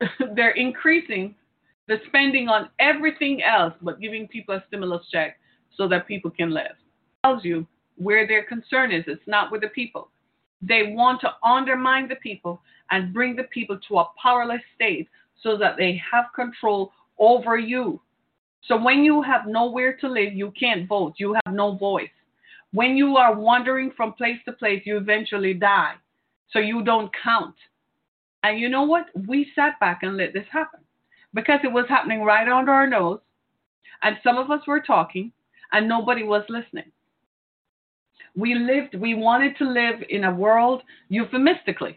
they're 0.34 0.52
increasing 0.52 1.34
the 1.88 1.96
spending 2.06 2.48
on 2.48 2.68
everything 2.78 3.42
else 3.42 3.74
but 3.82 4.00
giving 4.00 4.26
people 4.28 4.54
a 4.54 4.64
stimulus 4.68 5.06
check 5.12 5.38
so 5.76 5.88
that 5.88 6.06
people 6.06 6.30
can 6.30 6.50
live. 6.50 6.76
Tells 7.24 7.44
you 7.44 7.66
where 7.96 8.26
their 8.26 8.44
concern 8.44 8.92
is. 8.92 9.04
It's 9.06 9.22
not 9.26 9.52
with 9.52 9.60
the 9.60 9.68
people. 9.68 10.10
They 10.60 10.94
want 10.94 11.20
to 11.22 11.30
undermine 11.44 12.08
the 12.08 12.16
people 12.16 12.62
and 12.90 13.12
bring 13.12 13.36
the 13.36 13.44
people 13.44 13.78
to 13.88 13.98
a 13.98 14.08
powerless 14.22 14.62
state 14.74 15.08
so 15.42 15.56
that 15.58 15.76
they 15.76 16.00
have 16.10 16.26
control 16.34 16.92
over 17.18 17.58
you. 17.58 18.00
So 18.68 18.80
when 18.80 19.02
you 19.02 19.22
have 19.22 19.46
nowhere 19.46 19.96
to 19.96 20.08
live, 20.08 20.34
you 20.34 20.52
can't 20.58 20.88
vote. 20.88 21.14
You 21.16 21.34
have 21.44 21.54
no 21.54 21.76
voice. 21.76 22.10
When 22.72 22.96
you 22.96 23.16
are 23.16 23.34
wandering 23.34 23.92
from 23.96 24.14
place 24.14 24.38
to 24.46 24.52
place, 24.52 24.82
you 24.84 24.96
eventually 24.96 25.54
die. 25.54 25.94
So 26.50 26.58
you 26.58 26.82
don't 26.82 27.10
count. 27.22 27.54
And 28.42 28.58
you 28.58 28.68
know 28.68 28.82
what? 28.82 29.06
We 29.26 29.50
sat 29.54 29.78
back 29.80 30.02
and 30.02 30.16
let 30.16 30.32
this 30.32 30.46
happen 30.50 30.80
because 31.34 31.60
it 31.64 31.72
was 31.72 31.86
happening 31.88 32.22
right 32.22 32.48
under 32.48 32.72
our 32.72 32.86
nose. 32.86 33.20
And 34.02 34.16
some 34.24 34.36
of 34.36 34.50
us 34.50 34.66
were 34.66 34.80
talking 34.80 35.32
and 35.72 35.88
nobody 35.88 36.22
was 36.22 36.44
listening. 36.48 36.90
We 38.34 38.54
lived, 38.54 38.94
we 38.94 39.14
wanted 39.14 39.56
to 39.58 39.64
live 39.64 40.02
in 40.08 40.24
a 40.24 40.34
world 40.34 40.82
euphemistically 41.08 41.96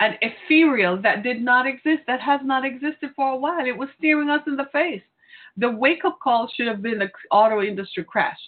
and 0.00 0.16
ethereal 0.20 1.00
that 1.02 1.22
did 1.22 1.40
not 1.40 1.66
exist, 1.66 2.02
that 2.06 2.20
has 2.20 2.40
not 2.44 2.64
existed 2.64 3.10
for 3.16 3.32
a 3.32 3.36
while. 3.36 3.66
It 3.66 3.76
was 3.76 3.88
staring 3.98 4.28
us 4.28 4.42
in 4.46 4.56
the 4.56 4.68
face. 4.72 5.02
The 5.56 5.70
wake 5.70 6.04
up 6.04 6.18
call 6.22 6.50
should 6.54 6.66
have 6.66 6.82
been 6.82 6.98
the 6.98 7.10
auto 7.30 7.62
industry 7.62 8.04
crash, 8.04 8.38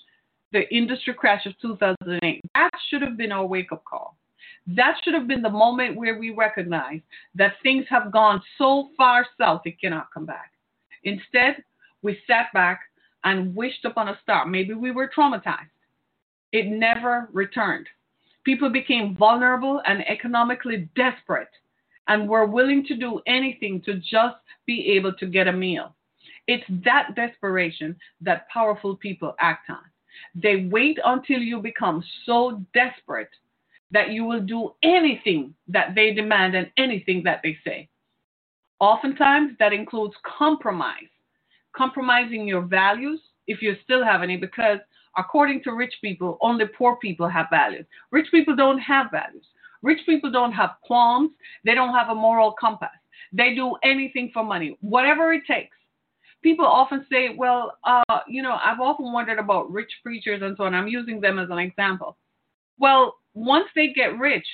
the 0.57 0.75
industry 0.75 1.13
crash 1.13 1.45
of 1.45 1.53
2008. 1.61 2.41
That 2.55 2.71
should 2.89 3.03
have 3.03 3.19
been 3.19 3.31
our 3.31 3.45
wake 3.45 3.73
up 3.73 3.85
call. 3.85 4.17
That 4.67 4.95
should 5.05 5.13
have 5.13 5.29
been 5.29 5.43
the 5.43 5.51
moment 5.51 5.97
where 5.97 6.19
we 6.19 6.31
recognize 6.31 7.01
that 7.35 7.57
things 7.63 7.85
have 7.91 8.11
gone 8.11 8.41
so 8.57 8.89
far 8.97 9.27
south 9.39 9.61
it 9.67 9.79
cannot 9.79 10.09
come 10.15 10.25
back. 10.25 10.53
Instead, 11.05 11.63
we 12.01 12.19
sat 12.27 12.47
back 12.55 12.81
and 13.25 13.55
wished 13.55 13.85
upon 13.85 14.09
a 14.09 14.19
star. 14.23 14.47
Maybe 14.47 14.73
we 14.73 14.93
were 14.93 15.11
traumatized. 15.15 15.77
It 16.53 16.69
never 16.69 17.29
returned. 17.35 17.87
People 18.45 18.71
became 18.71 19.15
vulnerable 19.15 19.83
and 19.85 20.09
economically 20.09 20.89
desperate 20.97 21.51
and 22.09 22.27
were 22.27 22.47
willing 22.47 22.83
to 22.87 22.97
do 22.97 23.21
anything 23.27 23.83
to 23.83 23.97
just 23.97 24.37
be 24.65 24.93
able 24.97 25.13
to 25.19 25.27
get 25.27 25.49
a 25.49 25.53
meal. 25.53 25.95
It's 26.49 26.65
that 26.83 27.15
desperation 27.15 27.95
that 28.23 28.49
powerful 28.49 28.97
people 28.97 29.35
act 29.39 29.69
on. 29.69 29.85
They 30.35 30.69
wait 30.71 30.99
until 31.05 31.39
you 31.39 31.61
become 31.61 32.05
so 32.25 32.63
desperate 32.75 33.31
that 33.91 34.11
you 34.11 34.25
will 34.25 34.41
do 34.41 34.73
anything 34.83 35.55
that 35.69 35.95
they 35.95 36.13
demand 36.13 36.55
and 36.55 36.71
anything 36.77 37.23
that 37.25 37.41
they 37.43 37.57
say. 37.65 37.89
Oftentimes, 38.81 39.53
that 39.59 39.73
includes 39.73 40.15
compromise, 40.39 41.09
compromising 41.75 42.47
your 42.47 42.63
values, 42.63 43.21
if 43.47 43.63
you 43.63 43.77
still 43.85 44.05
have 44.05 44.23
any, 44.23 44.37
because 44.37 44.79
according 45.17 45.63
to 45.63 45.73
rich 45.73 45.95
people, 46.03 46.37
only 46.41 46.67
poor 46.67 46.97
people 46.97 47.29
have 47.29 47.47
values. 47.51 47.87
Rich 48.11 48.27
people 48.31 48.55
don't 48.55 48.79
have 48.79 49.11
values. 49.11 49.47
Rich 49.83 50.01
people 50.05 50.31
don't 50.31 50.53
have 50.53 50.71
qualms. 50.83 51.31
They 51.65 51.75
don't 51.75 51.95
have 51.95 52.09
a 52.09 52.15
moral 52.15 52.53
compass. 52.59 52.89
They 53.33 53.55
do 53.55 53.77
anything 53.83 54.31
for 54.33 54.45
money, 54.45 54.77
whatever 54.81 55.33
it 55.33 55.45
takes. 55.47 55.77
People 56.47 56.65
often 56.65 57.05
say, 57.11 57.35
well, 57.37 57.77
uh, 57.83 58.21
you 58.29 58.41
know, 58.41 58.57
I've 58.65 58.79
often 58.79 59.13
wondered 59.13 59.41
about 59.41 59.69
rich 59.73 59.91
preachers 60.05 60.43
and 60.45 60.57
so 60.57 60.63
on. 60.63 60.75
I'm 60.75 60.87
using 60.87 61.21
them 61.21 61.41
as 61.41 61.51
an 61.51 61.59
example. 61.59 62.17
Well, 62.79 63.17
once 63.35 63.67
they 63.75 63.89
get 63.89 64.17
rich, 64.17 64.47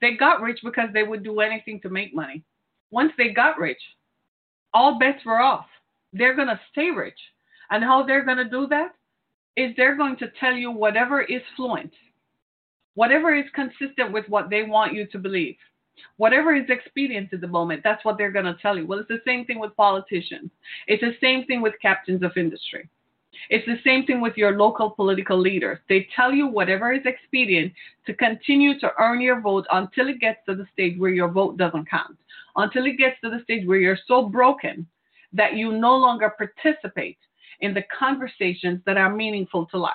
they 0.00 0.14
got 0.14 0.42
rich 0.42 0.60
because 0.62 0.90
they 0.94 1.02
would 1.02 1.24
do 1.24 1.40
anything 1.40 1.80
to 1.80 1.88
make 1.88 2.14
money. 2.14 2.44
Once 2.92 3.10
they 3.18 3.30
got 3.30 3.58
rich, 3.58 3.80
all 4.72 4.96
bets 5.00 5.24
were 5.26 5.40
off. 5.40 5.66
They're 6.12 6.36
going 6.36 6.46
to 6.46 6.60
stay 6.70 6.90
rich. 6.90 7.18
And 7.70 7.82
how 7.82 8.04
they're 8.06 8.24
going 8.24 8.36
to 8.36 8.48
do 8.48 8.68
that 8.68 8.92
is 9.56 9.74
they're 9.76 9.96
going 9.96 10.18
to 10.18 10.30
tell 10.38 10.54
you 10.54 10.70
whatever 10.70 11.20
is 11.20 11.42
fluent, 11.56 11.92
whatever 12.94 13.34
is 13.34 13.46
consistent 13.56 14.12
with 14.12 14.28
what 14.28 14.50
they 14.50 14.62
want 14.62 14.94
you 14.94 15.04
to 15.08 15.18
believe, 15.18 15.56
whatever 16.16 16.54
is 16.54 16.68
expedient 16.68 17.32
at 17.32 17.40
the 17.40 17.48
moment, 17.48 17.82
that's 17.84 18.04
what 18.04 18.18
they're 18.18 18.30
going 18.30 18.44
to 18.44 18.56
tell 18.60 18.76
you. 18.76 18.86
Well, 18.86 18.98
it's 18.98 19.08
the 19.08 19.22
same 19.26 19.44
thing 19.44 19.58
with 19.58 19.76
politicians, 19.76 20.50
it's 20.86 21.02
the 21.02 21.16
same 21.20 21.44
thing 21.46 21.60
with 21.60 21.74
captains 21.80 22.22
of 22.22 22.32
industry. 22.36 22.88
It's 23.48 23.66
the 23.66 23.80
same 23.84 24.04
thing 24.04 24.20
with 24.20 24.36
your 24.36 24.58
local 24.58 24.90
political 24.90 25.38
leaders. 25.38 25.78
They 25.88 26.08
tell 26.14 26.32
you 26.32 26.46
whatever 26.46 26.92
is 26.92 27.06
expedient 27.06 27.72
to 28.06 28.12
continue 28.12 28.78
to 28.80 28.90
earn 28.98 29.20
your 29.20 29.40
vote 29.40 29.66
until 29.70 30.08
it 30.08 30.20
gets 30.20 30.40
to 30.46 30.54
the 30.54 30.66
stage 30.72 30.98
where 30.98 31.10
your 31.10 31.28
vote 31.28 31.56
doesn't 31.56 31.88
count, 31.88 32.18
until 32.56 32.86
it 32.86 32.98
gets 32.98 33.20
to 33.22 33.30
the 33.30 33.40
stage 33.42 33.66
where 33.66 33.78
you're 33.78 33.98
so 34.06 34.28
broken 34.28 34.86
that 35.32 35.54
you 35.54 35.72
no 35.72 35.96
longer 35.96 36.34
participate 36.36 37.18
in 37.60 37.72
the 37.72 37.84
conversations 37.96 38.80
that 38.84 38.96
are 38.96 39.14
meaningful 39.14 39.66
to 39.66 39.78
life. 39.78 39.94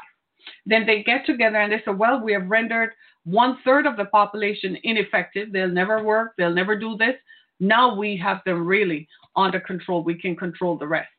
Then 0.66 0.86
they 0.86 1.04
get 1.04 1.26
together 1.26 1.58
and 1.58 1.72
they 1.72 1.82
say, 1.86 1.91
well, 1.91 2.22
we 2.22 2.34
have 2.34 2.48
rendered 2.48 2.93
one 3.26 3.57
third 3.65 3.86
of 3.86 3.97
the 3.97 4.05
population 4.05 4.78
ineffective. 4.84 5.51
They'll 5.51 5.67
never 5.67 6.03
work. 6.03 6.34
They'll 6.38 6.53
never 6.53 6.78
do 6.78 6.95
this. 6.97 7.15
Now 7.59 7.95
we 7.95 8.17
have 8.17 8.41
them 8.45 8.65
really 8.65 9.07
under 9.36 9.59
control. 9.59 10.03
We 10.03 10.15
can 10.15 10.36
control 10.36 10.78
the 10.78 10.88
rest. 10.88 11.09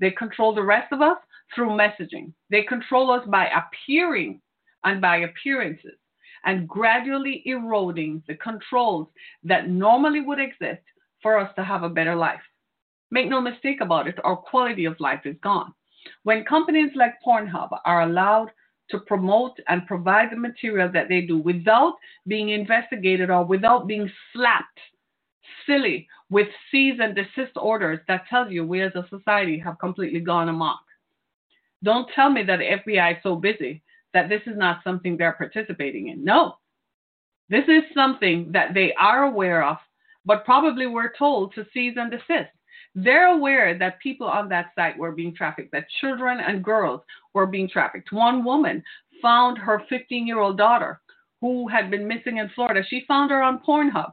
They 0.00 0.10
control 0.10 0.54
the 0.54 0.62
rest 0.62 0.92
of 0.92 1.00
us 1.00 1.16
through 1.54 1.70
messaging. 1.70 2.32
They 2.50 2.62
control 2.62 3.10
us 3.10 3.26
by 3.26 3.48
appearing 3.48 4.40
and 4.84 5.00
by 5.00 5.18
appearances 5.18 5.96
and 6.44 6.68
gradually 6.68 7.42
eroding 7.46 8.22
the 8.28 8.34
controls 8.36 9.08
that 9.44 9.68
normally 9.68 10.20
would 10.20 10.38
exist 10.38 10.82
for 11.22 11.38
us 11.38 11.52
to 11.56 11.64
have 11.64 11.82
a 11.82 11.88
better 11.88 12.14
life. 12.14 12.40
Make 13.10 13.28
no 13.28 13.40
mistake 13.40 13.80
about 13.80 14.06
it, 14.06 14.16
our 14.22 14.36
quality 14.36 14.84
of 14.84 15.00
life 15.00 15.22
is 15.24 15.36
gone. 15.42 15.72
When 16.22 16.44
companies 16.44 16.90
like 16.94 17.14
Pornhub 17.26 17.76
are 17.84 18.02
allowed 18.02 18.50
to 18.90 18.98
promote 19.00 19.58
and 19.68 19.86
provide 19.86 20.30
the 20.30 20.36
material 20.36 20.90
that 20.92 21.08
they 21.08 21.20
do 21.20 21.38
without 21.38 21.94
being 22.26 22.50
investigated 22.50 23.30
or 23.30 23.44
without 23.44 23.86
being 23.86 24.10
slapped 24.32 24.80
silly 25.66 26.08
with 26.30 26.48
cease 26.70 26.98
and 27.00 27.14
desist 27.14 27.52
orders 27.56 28.00
that 28.08 28.26
tells 28.28 28.50
you 28.50 28.64
we 28.64 28.82
as 28.82 28.92
a 28.94 29.06
society 29.08 29.58
have 29.58 29.78
completely 29.78 30.20
gone 30.20 30.48
amok. 30.48 30.80
Don't 31.82 32.08
tell 32.14 32.30
me 32.30 32.42
that 32.42 32.58
the 32.58 32.92
FBI 32.92 33.16
is 33.16 33.22
so 33.22 33.36
busy 33.36 33.82
that 34.14 34.28
this 34.28 34.42
is 34.46 34.56
not 34.56 34.82
something 34.82 35.16
they're 35.16 35.32
participating 35.32 36.08
in. 36.08 36.24
No. 36.24 36.56
This 37.48 37.64
is 37.68 37.82
something 37.94 38.50
that 38.52 38.74
they 38.74 38.92
are 38.94 39.24
aware 39.24 39.64
of, 39.64 39.76
but 40.24 40.44
probably 40.44 40.86
were 40.86 41.12
told 41.18 41.54
to 41.54 41.66
cease 41.72 41.94
and 41.96 42.10
desist. 42.10 42.50
They're 43.04 43.34
aware 43.34 43.78
that 43.78 44.00
people 44.00 44.26
on 44.26 44.48
that 44.48 44.72
site 44.74 44.98
were 44.98 45.12
being 45.12 45.34
trafficked, 45.34 45.72
that 45.72 45.86
children 46.00 46.38
and 46.40 46.64
girls 46.64 47.00
were 47.34 47.46
being 47.46 47.68
trafficked. 47.68 48.12
One 48.12 48.44
woman 48.44 48.82
found 49.20 49.58
her 49.58 49.82
15 49.88 50.26
year 50.26 50.38
old 50.38 50.56
daughter 50.56 51.00
who 51.40 51.68
had 51.68 51.90
been 51.90 52.08
missing 52.08 52.38
in 52.38 52.50
Florida. 52.54 52.82
She 52.88 53.04
found 53.06 53.30
her 53.30 53.42
on 53.42 53.62
Pornhub. 53.66 54.12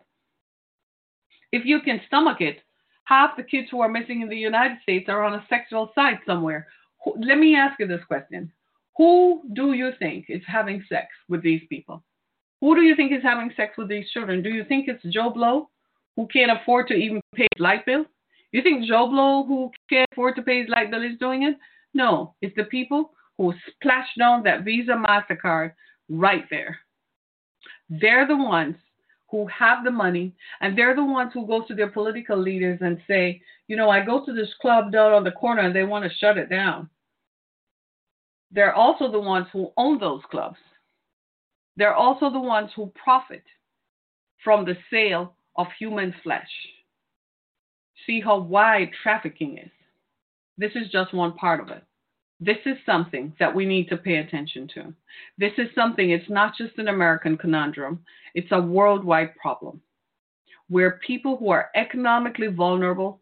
If 1.51 1.65
you 1.65 1.79
can 1.81 2.01
stomach 2.07 2.41
it, 2.41 2.59
half 3.05 3.37
the 3.37 3.43
kids 3.43 3.67
who 3.71 3.81
are 3.81 3.89
missing 3.89 4.21
in 4.21 4.29
the 4.29 4.35
United 4.35 4.77
States 4.83 5.09
are 5.09 5.23
on 5.23 5.35
a 5.35 5.45
sexual 5.49 5.91
site 5.95 6.19
somewhere 6.25 6.67
let 7.05 7.37
me 7.37 7.55
ask 7.55 7.79
you 7.79 7.87
this 7.87 8.03
question. 8.07 8.51
Who 8.97 9.43
do 9.53 9.73
you 9.73 9.91
think 9.99 10.25
is 10.29 10.41
having 10.47 10.83
sex 10.89 11.07
with 11.27 11.43
these 11.43 11.61
people? 11.69 12.03
Who 12.61 12.75
do 12.75 12.81
you 12.81 12.95
think 12.95 13.11
is 13.11 13.23
having 13.23 13.51
sex 13.55 13.77
with 13.77 13.89
these 13.89 14.09
children? 14.11 14.41
Do 14.41 14.49
you 14.49 14.63
think 14.63 14.87
it's 14.87 15.03
Joe 15.13 15.29
Blow 15.29 15.69
who 16.15 16.27
can't 16.27 16.51
afford 16.51 16.87
to 16.87 16.93
even 16.93 17.21
pay 17.35 17.47
his 17.55 17.59
light 17.59 17.85
bill? 17.85 18.05
You 18.55 18.61
think 18.61 18.85
Joe 18.85 19.07
Blow 19.07 19.43
who 19.45 19.69
can't 19.89 20.07
afford 20.13 20.37
to 20.37 20.41
pay 20.41 20.61
his 20.61 20.69
light 20.69 20.89
bill 20.89 21.03
is 21.03 21.19
doing 21.19 21.43
it? 21.43 21.57
No, 21.93 22.35
it's 22.41 22.55
the 22.55 22.63
people 22.63 23.11
who 23.37 23.53
splash 23.69 24.07
down 24.17 24.43
that 24.43 24.63
Visa 24.63 24.93
MasterCard 24.93 25.73
right 26.07 26.45
there. 26.49 26.79
They're 27.89 28.25
the 28.25 28.37
ones 28.37 28.77
who 29.29 29.45
have 29.47 29.83
the 29.83 29.91
money, 29.91 30.33
and 30.61 30.77
they're 30.77 30.95
the 30.95 31.03
ones 31.03 31.31
who 31.33 31.45
go 31.45 31.65
to 31.67 31.75
their 31.75 31.89
political 31.89 32.41
leaders 32.41 32.79
and 32.79 32.97
say, 33.09 33.41
you 33.67 33.75
know, 33.75 33.89
I 33.89 34.05
go 34.05 34.25
to 34.25 34.31
this 34.31 34.53
club 34.61 34.89
down 34.89 35.11
on 35.11 35.25
the 35.25 35.31
corner 35.31 35.63
and 35.63 35.75
they 35.75 35.83
want 35.83 36.05
to 36.05 36.17
shut 36.17 36.37
it 36.37 36.49
down. 36.49 36.89
They're 38.53 38.73
also 38.73 39.11
the 39.11 39.19
ones 39.19 39.47
who 39.51 39.73
own 39.75 39.99
those 39.99 40.21
clubs. 40.31 40.59
They're 41.75 41.93
also 41.93 42.29
the 42.29 42.39
ones 42.39 42.69
who 42.73 42.89
profit 42.95 43.43
from 44.45 44.63
the 44.63 44.77
sale 44.89 45.35
of 45.57 45.67
human 45.77 46.15
flesh. 46.23 46.47
See 48.05 48.21
how 48.21 48.39
wide 48.39 48.91
trafficking 49.03 49.57
is. 49.57 49.71
This 50.57 50.71
is 50.75 50.89
just 50.91 51.13
one 51.13 51.33
part 51.33 51.59
of 51.59 51.69
it. 51.69 51.83
This 52.39 52.57
is 52.65 52.77
something 52.85 53.33
that 53.39 53.53
we 53.53 53.65
need 53.65 53.87
to 53.89 53.97
pay 53.97 54.17
attention 54.17 54.69
to. 54.75 54.93
This 55.37 55.53
is 55.57 55.69
something, 55.73 56.11
it's 56.11 56.29
not 56.29 56.53
just 56.57 56.77
an 56.77 56.89
American 56.89 57.37
conundrum, 57.37 58.03
it's 58.33 58.51
a 58.51 58.61
worldwide 58.61 59.35
problem 59.35 59.81
where 60.67 60.99
people 61.05 61.37
who 61.37 61.49
are 61.49 61.69
economically 61.75 62.47
vulnerable 62.47 63.21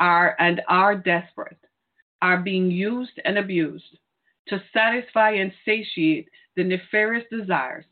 are 0.00 0.34
and 0.38 0.62
are 0.68 0.96
desperate 0.96 1.58
are 2.22 2.38
being 2.38 2.70
used 2.70 3.20
and 3.24 3.38
abused 3.38 3.98
to 4.48 4.62
satisfy 4.72 5.30
and 5.32 5.52
satiate 5.64 6.28
the 6.56 6.64
nefarious 6.64 7.24
desires 7.30 7.84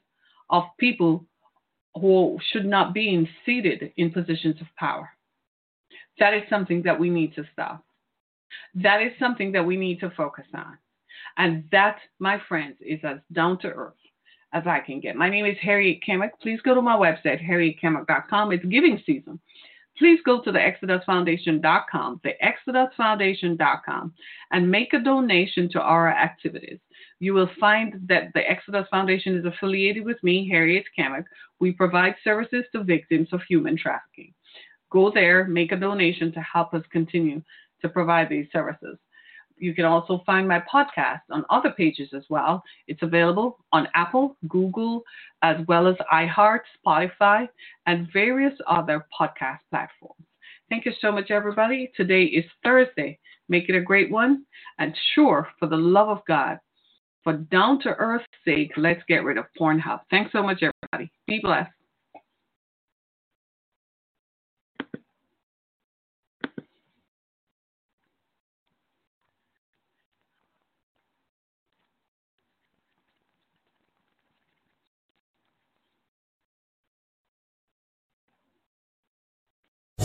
of 0.50 0.64
people 0.78 1.24
who 2.00 2.38
should 2.52 2.64
not 2.64 2.94
be 2.94 3.28
seated 3.44 3.92
in 3.96 4.10
positions 4.10 4.60
of 4.60 4.66
power. 4.76 5.10
That 6.20 6.34
is 6.34 6.42
something 6.48 6.82
that 6.82 6.98
we 6.98 7.10
need 7.10 7.34
to 7.34 7.44
stop. 7.52 7.84
That 8.74 9.02
is 9.02 9.12
something 9.18 9.50
that 9.52 9.66
we 9.66 9.76
need 9.76 9.98
to 10.00 10.10
focus 10.10 10.46
on. 10.54 10.78
And 11.36 11.64
that, 11.72 11.98
my 12.20 12.40
friends, 12.48 12.76
is 12.80 13.00
as 13.02 13.18
down 13.32 13.58
to 13.60 13.68
earth 13.68 13.94
as 14.52 14.64
I 14.66 14.80
can 14.80 15.00
get. 15.00 15.16
My 15.16 15.28
name 15.28 15.46
is 15.46 15.56
Harriet 15.60 16.00
Kemick. 16.06 16.30
Please 16.40 16.60
go 16.62 16.74
to 16.74 16.82
my 16.82 16.96
website, 16.96 17.44
harrietkemick.com. 17.44 18.52
It's 18.52 18.64
giving 18.66 19.02
season 19.04 19.40
please 20.00 20.18
go 20.24 20.40
to 20.40 20.50
the 20.50 20.58
ExodusFoundation.com, 20.58 22.20
the 22.24 22.32
ExodusFoundation.com, 22.42 24.14
and 24.50 24.70
make 24.70 24.94
a 24.94 24.98
donation 24.98 25.68
to 25.70 25.80
our 25.80 26.08
activities. 26.08 26.78
You 27.20 27.34
will 27.34 27.50
find 27.60 28.00
that 28.08 28.32
the 28.34 28.50
Exodus 28.50 28.86
Foundation 28.90 29.36
is 29.36 29.44
affiliated 29.44 30.06
with 30.06 30.16
me, 30.22 30.48
Harriet 30.48 30.86
Kemick. 30.98 31.24
We 31.60 31.72
provide 31.72 32.14
services 32.24 32.64
to 32.72 32.82
victims 32.82 33.28
of 33.32 33.42
human 33.46 33.76
trafficking. 33.76 34.32
Go 34.90 35.10
there, 35.12 35.44
make 35.44 35.72
a 35.72 35.76
donation 35.76 36.32
to 36.32 36.40
help 36.40 36.74
us 36.74 36.82
continue 36.90 37.42
to 37.80 37.88
provide 37.88 38.28
these 38.28 38.46
services. 38.52 38.98
You 39.56 39.74
can 39.74 39.84
also 39.84 40.22
find 40.24 40.48
my 40.48 40.62
podcast 40.72 41.20
on 41.30 41.44
other 41.50 41.70
pages 41.70 42.10
as 42.14 42.24
well. 42.30 42.62
It's 42.88 43.02
available 43.02 43.58
on 43.72 43.88
Apple, 43.94 44.36
Google, 44.48 45.02
as 45.42 45.56
well 45.68 45.86
as 45.86 45.96
iHeart, 46.10 46.60
Spotify, 46.84 47.46
and 47.86 48.08
various 48.12 48.54
other 48.66 49.06
podcast 49.18 49.58
platforms. 49.68 50.24
Thank 50.70 50.86
you 50.86 50.92
so 51.00 51.12
much, 51.12 51.30
everybody. 51.30 51.90
Today 51.94 52.24
is 52.24 52.44
Thursday. 52.64 53.18
Make 53.48 53.68
it 53.68 53.76
a 53.76 53.82
great 53.82 54.10
one. 54.10 54.44
And 54.78 54.96
sure, 55.14 55.48
for 55.58 55.66
the 55.66 55.76
love 55.76 56.08
of 56.08 56.20
God, 56.26 56.58
for 57.22 57.34
down 57.34 57.80
to 57.82 57.90
earth 57.90 58.24
sake, 58.44 58.72
let's 58.76 59.02
get 59.08 59.24
rid 59.24 59.36
of 59.36 59.44
Pornhub. 59.58 60.00
Thanks 60.10 60.32
so 60.32 60.42
much, 60.42 60.62
everybody. 60.62 61.12
Be 61.26 61.40
blessed. 61.42 61.70